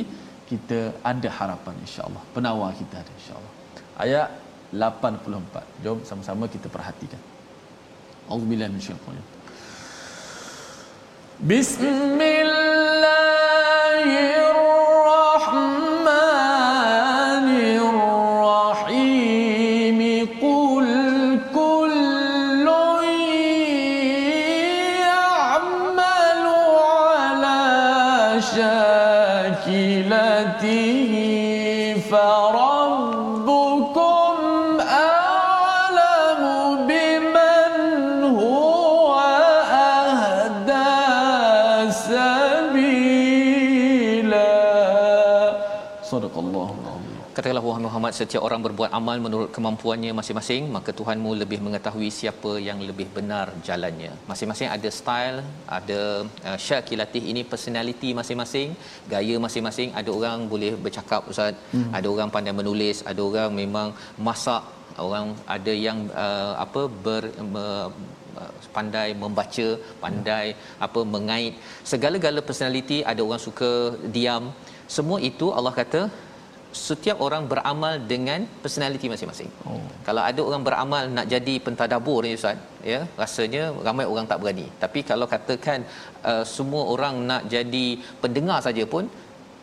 kita 0.50 0.78
ada 1.12 1.28
harapan 1.38 1.74
insya-Allah. 1.84 2.22
Penawar 2.34 2.70
kita 2.80 2.94
ada 3.03 3.12
insya-Allah. 3.18 3.53
Ayat 4.05 4.28
84 4.72 5.84
jom 5.84 5.98
sama-sama 6.09 6.44
kita 6.55 6.66
perhatikan. 6.76 7.20
Auzubillahi 8.32 8.70
minasyaitanir 8.74 9.26
Bismillahirrahmanirrahim 11.53 14.41
سبيلا 31.01 31.97
Muhammad 48.03 48.20
setiap 48.20 48.42
orang 48.46 48.62
berbuat 48.66 48.90
amal 48.98 49.16
menurut 49.24 49.48
kemampuannya 49.57 50.12
masing-masing 50.18 50.62
maka 50.76 50.90
Tuhanmu 51.00 51.30
lebih 51.42 51.59
mengetahui 51.66 52.09
siapa 52.16 52.53
yang 52.68 52.78
lebih 52.88 53.07
benar 53.16 53.46
jalannya. 53.66 54.11
Masing-masing 54.30 54.68
ada 54.76 54.88
style 54.96 55.38
ada 55.76 56.00
uh, 56.48 56.59
syakilatih 56.64 57.22
ini 57.32 57.42
personality 57.53 58.11
masing-masing 58.20 58.74
gaya 59.12 59.36
masing-masing. 59.44 59.94
Ada 60.00 60.11
orang 60.18 60.38
boleh 60.53 60.72
bercakap 60.86 61.30
ustaz. 61.34 61.55
Hmm. 61.74 61.94
ada 61.98 62.09
orang 62.14 62.32
pandai 62.34 62.55
menulis 62.61 63.07
ada 63.12 63.22
orang 63.28 63.55
memang 63.62 63.94
masak. 64.28 64.64
Orang 65.07 65.28
ada 65.57 65.74
yang 65.86 66.00
uh, 66.24 66.53
apa 66.64 66.82
ber 67.07 67.22
me, 67.55 67.66
pandai 68.78 69.09
membaca 69.22 69.68
pandai 70.03 70.46
apa 70.88 71.03
mengait. 71.14 71.55
Segala-gala 71.92 72.42
personality 72.50 73.00
ada 73.12 73.22
orang 73.28 73.42
suka 73.46 73.72
diam. 74.18 74.44
Semua 74.96 75.20
itu 75.30 75.48
Allah 75.59 75.74
kata 75.80 76.03
setiap 76.72 77.18
orang 77.26 77.44
beramal 77.52 77.94
dengan 78.12 78.40
personality 78.64 79.06
masing-masing. 79.12 79.50
Oh. 79.68 79.80
Kalau 80.06 80.22
ada 80.30 80.40
orang 80.48 80.62
beramal 80.68 81.02
nak 81.16 81.26
jadi 81.34 81.54
pentadabur 81.66 82.18
ni 82.24 82.32
ustaz, 82.38 82.58
ya, 82.92 83.00
rasanya 83.22 83.64
ramai 83.86 84.06
orang 84.12 84.26
tak 84.30 84.40
berani. 84.42 84.66
Tapi 84.84 85.00
kalau 85.10 85.26
katakan 85.34 85.84
uh, 86.30 86.44
semua 86.54 86.82
orang 86.94 87.14
nak 87.30 87.42
jadi 87.54 87.86
pendengar 88.22 88.58
saja 88.66 88.86
pun 88.94 89.06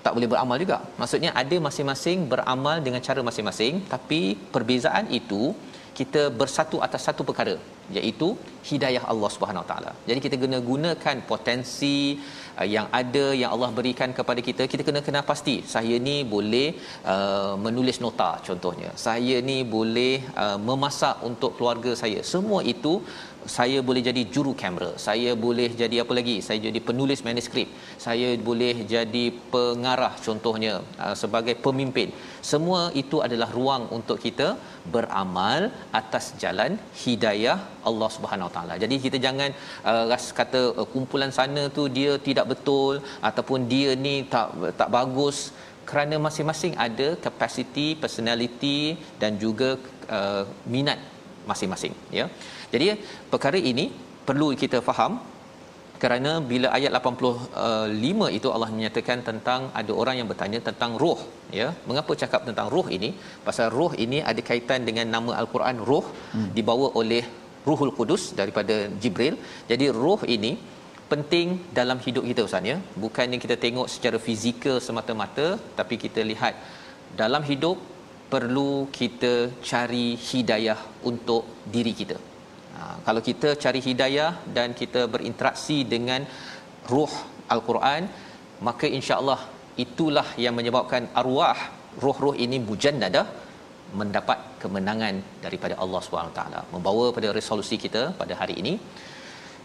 tak 0.06 0.14
boleh 0.16 0.30
beramal 0.34 0.58
juga. 0.64 0.78
Maksudnya 1.02 1.32
ada 1.42 1.56
masing-masing 1.68 2.20
beramal 2.34 2.78
dengan 2.86 3.02
cara 3.08 3.22
masing-masing, 3.30 3.74
tapi 3.94 4.22
perbezaan 4.54 5.08
itu 5.20 5.42
kita 6.00 6.22
bersatu 6.42 6.78
atas 6.86 7.02
satu 7.08 7.22
perkara 7.30 7.56
iaitu 7.98 8.28
hidayah 8.70 9.04
Allah 9.12 9.30
Subhanahu 9.36 9.64
Wa 9.64 9.70
Taala. 9.72 9.92
Jadi 10.10 10.20
kita 10.26 10.36
kena 10.44 10.60
gunakan 10.70 11.16
potensi 11.32 11.96
yang 12.76 12.88
ada 13.00 13.26
yang 13.42 13.52
Allah 13.56 13.70
berikan 13.80 14.10
kepada 14.18 14.42
kita. 14.48 14.64
Kita 14.72 14.84
kena 14.88 15.02
kena 15.06 15.22
pasti 15.32 15.56
saya 15.74 15.96
ni 16.08 16.16
boleh 16.34 16.68
uh, 17.14 17.54
menulis 17.66 18.00
nota 18.06 18.30
contohnya. 18.48 18.92
Saya 19.06 19.38
ni 19.50 19.58
boleh 19.76 20.14
uh, 20.44 20.58
memasak 20.70 21.24
untuk 21.30 21.54
keluarga 21.58 21.94
saya. 22.02 22.20
Semua 22.34 22.60
itu 22.74 22.94
saya 23.58 23.80
boleh 23.88 24.02
jadi 24.10 24.22
juru 24.34 24.54
kamera 24.62 24.92
saya 25.08 25.32
boleh 25.46 25.70
jadi 25.82 25.98
apa 26.04 26.14
lagi 26.20 26.38
saya 26.48 26.60
jadi 26.68 26.80
penulis 26.90 27.24
manuskrip 27.28 27.70
saya 28.06 28.30
boleh 28.48 28.76
jadi 28.94 29.26
pengarah 29.54 30.14
contohnya 30.26 30.74
uh, 31.06 31.16
sebagai 31.22 31.56
pemimpin. 31.66 32.10
Semua 32.52 32.82
itu 33.02 33.18
adalah 33.26 33.50
ruang 33.58 33.84
untuk 33.98 34.18
kita 34.26 34.48
beramal 34.94 35.62
atas 36.00 36.26
jalan 36.44 36.72
hidayah 37.04 37.58
Allah 37.90 38.10
Subhanahu 38.16 38.52
taala. 38.56 38.76
Jadi 38.84 38.96
kita 39.06 39.18
jangan 39.26 39.50
uh, 39.92 40.04
ras 40.12 40.28
kata 40.40 40.62
uh, 40.80 40.88
kumpulan 40.94 41.34
sana 41.40 41.64
tu 41.78 41.86
dia 41.98 42.14
tidak 42.28 42.48
betul 42.54 42.94
ataupun 43.30 43.68
dia 43.74 43.92
ni 44.06 44.16
tak 44.36 44.48
tak 44.82 44.92
bagus. 44.98 45.40
Kerana 45.90 46.16
masing-masing 46.26 46.74
ada 46.86 47.08
kapasiti 47.26 47.88
personality 48.02 48.80
dan 49.22 49.32
juga 49.44 49.70
uh, 50.18 50.44
minat 50.74 51.00
masing-masing 51.50 51.94
ya 52.18 52.26
jadi 52.74 52.88
perkara 53.34 53.60
ini 53.72 53.86
perlu 54.28 54.48
kita 54.64 54.80
faham 54.88 55.14
kerana 56.04 56.32
bila 56.52 56.68
ayat 56.78 56.92
85 56.98 58.38
itu 58.38 58.48
Allah 58.56 58.70
menyatakan 58.76 59.20
tentang 59.30 59.62
ada 59.80 59.92
orang 60.02 60.16
yang 60.20 60.28
bertanya 60.32 60.60
tentang 60.68 60.92
roh 61.04 61.20
ya. 61.60 61.68
Mengapa 61.90 62.14
cakap 62.22 62.42
tentang 62.50 62.68
roh 62.76 62.88
ini? 62.98 63.10
Pasal 63.48 63.68
roh 63.80 63.92
ini 64.06 64.20
ada 64.32 64.42
kaitan 64.50 64.88
dengan 64.90 65.08
nama 65.16 65.32
al-Quran 65.42 65.80
roh 65.90 66.06
hmm. 66.36 66.50
dibawa 66.58 66.90
oleh 67.02 67.24
Ruhul 67.68 67.94
Kudus 67.98 68.24
daripada 68.40 68.76
Jibril. 69.02 69.36
Jadi 69.72 69.88
roh 70.02 70.22
ini 70.36 70.52
penting 71.12 71.48
dalam 71.80 72.00
hidup 72.06 72.24
kita 72.32 72.42
ustaz 72.48 72.72
ya. 72.72 72.78
Bukannya 73.04 73.40
kita 73.46 73.58
tengok 73.66 73.90
secara 73.96 74.18
fizikal 74.28 74.78
semata-mata 74.88 75.48
tapi 75.80 75.98
kita 76.06 76.24
lihat 76.32 76.56
dalam 77.22 77.44
hidup 77.52 77.78
perlu 78.34 78.72
kita 79.00 79.34
cari 79.70 80.08
hidayah 80.30 80.80
untuk 81.10 81.44
diri 81.76 81.94
kita 82.02 82.18
kalau 83.08 83.22
kita 83.30 83.50
cari 83.64 83.82
hidayah 83.88 84.32
dan 84.58 84.70
kita 84.82 85.02
berinteraksi 85.14 85.78
dengan 85.94 86.24
ruh 86.92 87.14
al-Quran 87.56 88.04
maka 88.68 88.86
insya-Allah 88.98 89.40
itulah 89.84 90.28
yang 90.46 90.56
menyebabkan 90.60 91.04
arwah 91.22 91.60
roh-roh 92.04 92.36
ini 92.46 92.58
mujannadah 92.70 93.26
mendapat 94.00 94.40
kemenangan 94.62 95.16
daripada 95.46 95.76
Allah 95.84 96.02
taala. 96.38 96.60
Membawa 96.74 97.06
pada 97.16 97.30
resolusi 97.38 97.76
kita 97.86 98.02
pada 98.22 98.34
hari 98.42 98.56
ini. 98.62 98.74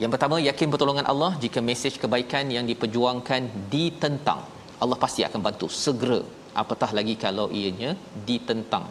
Yang 0.03 0.11
pertama 0.15 0.37
yakin 0.49 0.69
pertolongan 0.73 1.07
Allah. 1.13 1.33
Jika 1.45 1.61
mesej 1.71 1.95
kebaikan 2.03 2.47
yang 2.57 2.65
diperjuangkan 2.71 3.43
ditentang 3.75 4.41
Allah 4.83 4.99
pasti 5.05 5.21
akan 5.29 5.41
bantu 5.47 5.67
segera. 5.85 6.21
Apatah 6.63 6.91
lagi 6.99 7.15
kalau 7.25 7.47
ianya 7.61 7.91
ditentang. 8.29 8.85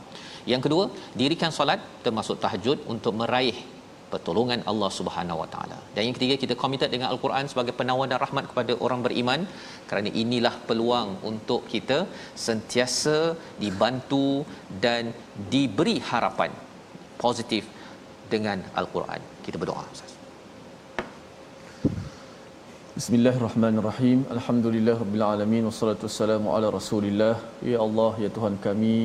Yang 0.51 0.61
kedua 0.65 0.83
dirikan 1.19 1.51
solat 1.57 1.79
termasuk 2.05 2.37
tahajud 2.43 2.77
untuk 2.93 3.13
meraih 3.19 3.55
pertolongan 4.13 4.59
Allah 4.71 4.89
Subhanahu 4.99 5.41
Wa 5.41 5.47
Taala. 5.53 5.77
Dan 5.95 6.01
yang 6.07 6.15
ketiga 6.17 6.35
kita 6.43 6.55
komited 6.63 6.89
dengan 6.95 7.07
Al-Quran 7.13 7.45
sebagai 7.51 7.73
penawar 7.79 8.07
dan 8.11 8.19
rahmat 8.25 8.45
kepada 8.51 8.73
orang 8.85 9.01
beriman 9.05 9.41
kerana 9.89 10.09
inilah 10.23 10.55
peluang 10.69 11.09
untuk 11.31 11.61
kita 11.73 11.99
sentiasa 12.47 13.17
dibantu 13.63 14.27
dan 14.85 15.13
diberi 15.53 15.97
harapan 16.11 16.51
positif 17.23 17.65
dengan 18.33 18.59
Al-Quran. 18.81 19.21
Kita 19.45 19.57
berdoa. 19.63 19.85
Bismillahirrahmanirrahim. 22.97 24.19
Alhamdulillahirabbil 24.35 25.63
wassalatu 25.67 26.05
wassalamu 26.07 26.53
ala 26.55 26.67
Rasulillah. 26.79 27.35
Ya 27.71 27.77
Allah, 27.85 28.11
ya 28.23 28.29
Tuhan 28.35 28.55
kami, 28.65 28.97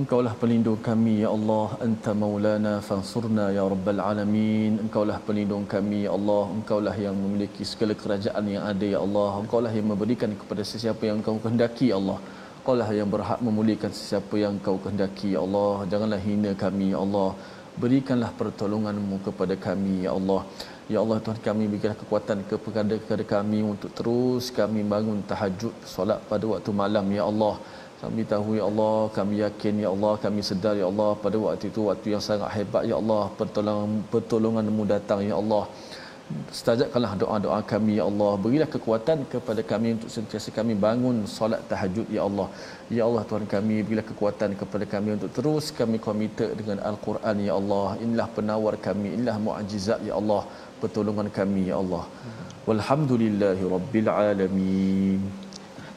Engkaulah 0.00 0.32
pelindung 0.40 0.80
kami 0.84 1.14
ya 1.22 1.28
Allah. 1.36 1.76
Anta 1.84 2.12
maulana 2.20 2.70
fansurna 2.86 3.52
ya 3.56 3.64
rabbal 3.72 4.00
alamin. 4.00 4.80
Engkaulah 4.84 5.18
pelindung 5.26 5.64
kami 5.72 5.98
ya 6.06 6.12
Allah. 6.16 6.44
Engkaulah 6.56 6.94
yang 6.96 7.16
memiliki 7.22 7.62
segala 7.70 7.92
kerajaan 8.02 8.44
yang 8.54 8.64
ada 8.70 8.86
ya 8.94 9.00
Allah. 9.04 9.32
Engkaulah 9.42 9.72
yang 9.78 9.86
memberikan 9.92 10.32
kepada 10.40 10.64
sesiapa 10.70 11.02
yang 11.08 11.16
engkau 11.20 11.36
kehendaki 11.42 11.92
ya 11.92 11.96
Allah. 12.00 12.16
Engkaulah 12.60 12.88
yang 12.98 13.08
berhak 13.14 13.40
memulihkan 13.46 13.92
sesiapa 13.98 14.34
yang 14.42 14.52
engkau 14.56 14.76
kehendaki 14.80 15.28
ya 15.36 15.44
Allah. 15.44 15.84
Janganlah 15.92 16.20
hina 16.28 16.52
kami 16.64 16.88
ya 16.94 17.00
Allah. 17.04 17.28
Berikanlah 17.82 18.32
pertolonganmu 18.40 19.18
kepada 19.28 19.56
kami 19.68 19.94
ya 20.08 20.16
Allah. 20.16 20.40
Ya 20.88 20.98
Allah 21.04 21.20
Tuhan 21.24 21.40
kami 21.48 21.64
berikanlah 21.72 21.98
kekuatan 22.00 22.38
kepada 22.48 22.96
kepada 23.02 23.24
kami 23.36 23.60
untuk 23.74 23.92
terus 23.98 24.48
kami 24.56 24.80
bangun 24.94 25.20
tahajud 25.30 25.74
solat 25.94 26.20
pada 26.32 26.44
waktu 26.52 26.70
malam 26.80 27.06
ya 27.18 27.24
Allah 27.28 27.54
kami 28.02 28.22
tahu 28.32 28.50
ya 28.58 28.64
Allah, 28.70 28.98
kami 29.16 29.34
yakin 29.44 29.74
ya 29.84 29.88
Allah, 29.94 30.12
kami 30.24 30.40
sedar 30.48 30.74
ya 30.82 30.86
Allah 30.92 31.10
pada 31.24 31.36
waktu 31.46 31.66
itu 31.70 31.80
waktu 31.88 32.06
yang 32.14 32.22
sangat 32.28 32.50
hebat 32.56 32.82
ya 32.90 32.96
Allah, 33.02 33.22
pertolongan 33.38 33.90
pertolonganmu 34.12 34.84
datang 34.94 35.20
ya 35.30 35.36
Allah. 35.42 35.64
Stajabkanlah 36.58 37.12
doa-doa 37.20 37.58
kami 37.72 37.92
ya 38.00 38.04
Allah. 38.10 38.32
Berilah 38.44 38.68
kekuatan 38.74 39.18
kepada 39.32 39.62
kami 39.72 39.88
untuk 39.96 40.10
sentiasa 40.16 40.48
kami 40.58 40.72
bangun 40.84 41.16
solat 41.36 41.60
tahajud 41.70 42.06
ya 42.16 42.22
Allah. 42.28 42.48
Ya 42.96 43.02
Allah 43.08 43.22
Tuhan 43.28 43.46
kami 43.54 43.76
berilah 43.86 44.06
kekuatan 44.10 44.50
kepada 44.60 44.84
kami 44.94 45.08
untuk 45.16 45.30
terus 45.38 45.64
kami 45.80 45.98
komited 46.06 46.50
dengan 46.60 46.78
Al-Quran 46.90 47.36
ya 47.48 47.54
Allah. 47.60 47.86
Inilah 48.04 48.28
penawar 48.38 48.74
kami, 48.88 49.08
inilah 49.16 49.36
mukjizat 49.46 50.00
ya 50.08 50.14
Allah, 50.20 50.42
pertolongan 50.82 51.30
kami 51.38 51.62
ya 51.70 51.78
Allah. 51.82 52.04
Walhamdulillahi 52.68 53.62
rabbil 53.76 54.10
alamin. 54.26 55.20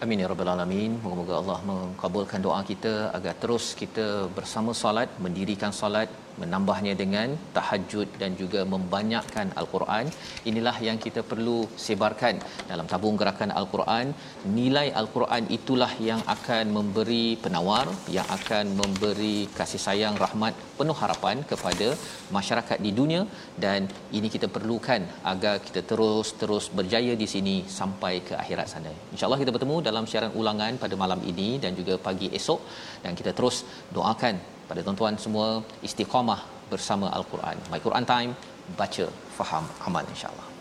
Amin 0.03 0.21
ya 0.21 0.27
rabbal 0.31 0.49
alamin. 0.53 0.91
Moga-moga 1.03 1.33
Allah 1.41 1.59
mengabulkan 1.69 2.39
doa 2.45 2.59
kita 2.69 2.93
agar 3.17 3.33
terus 3.41 3.65
kita 3.81 4.05
bersama 4.37 4.71
solat, 4.81 5.09
mendirikan 5.25 5.71
solat, 5.71 6.09
menambahnya 6.41 6.93
dengan 7.01 7.29
tahajud 7.57 8.07
dan 8.21 8.31
juga 8.41 8.61
membanyakkan 8.73 9.47
al-Quran. 9.61 10.05
Inilah 10.49 10.75
yang 10.87 10.97
kita 11.05 11.21
perlu 11.31 11.59
sebarkan 11.85 12.35
dalam 12.71 12.85
tabung 12.91 13.17
gerakan 13.21 13.51
al-Quran. 13.59 14.05
Nilai 14.57 14.87
al-Quran 15.01 15.43
itulah 15.57 15.91
yang 16.09 16.21
akan 16.35 16.65
memberi 16.77 17.25
penawar, 17.43 17.87
yang 18.17 18.27
akan 18.37 18.65
memberi 18.81 19.35
kasih 19.59 19.81
sayang, 19.87 20.15
rahmat, 20.25 20.53
penuh 20.79 20.97
harapan 21.03 21.37
kepada 21.51 21.87
masyarakat 22.37 22.77
di 22.85 22.91
dunia 22.99 23.21
dan 23.63 23.87
ini 24.17 24.27
kita 24.35 24.47
perlukan 24.55 25.01
agar 25.31 25.55
kita 25.67 25.81
terus-terus 25.91 26.65
berjaya 26.77 27.13
di 27.21 27.27
sini 27.33 27.55
sampai 27.79 28.13
ke 28.27 28.33
akhirat 28.43 28.67
sana. 28.73 28.91
Insya-Allah 29.13 29.39
kita 29.43 29.53
bertemu 29.55 29.77
dalam 29.89 30.05
siaran 30.11 30.33
ulangan 30.41 30.75
pada 30.83 30.95
malam 31.03 31.21
ini 31.31 31.49
dan 31.63 31.71
juga 31.79 31.95
pagi 32.07 32.29
esok 32.39 32.61
dan 33.03 33.13
kita 33.19 33.31
terus 33.37 33.57
doakan 33.95 34.54
pada 34.69 34.81
tuan-tuan 34.85 35.15
semua 35.25 35.47
istiqamah 35.87 36.41
bersama 36.73 37.07
al-Quran. 37.17 37.57
My 37.71 37.79
Quran 37.85 38.05
Time 38.13 38.31
baca 38.79 39.05
faham 39.37 39.65
amal 39.87 40.03
insya-Allah. 40.13 40.54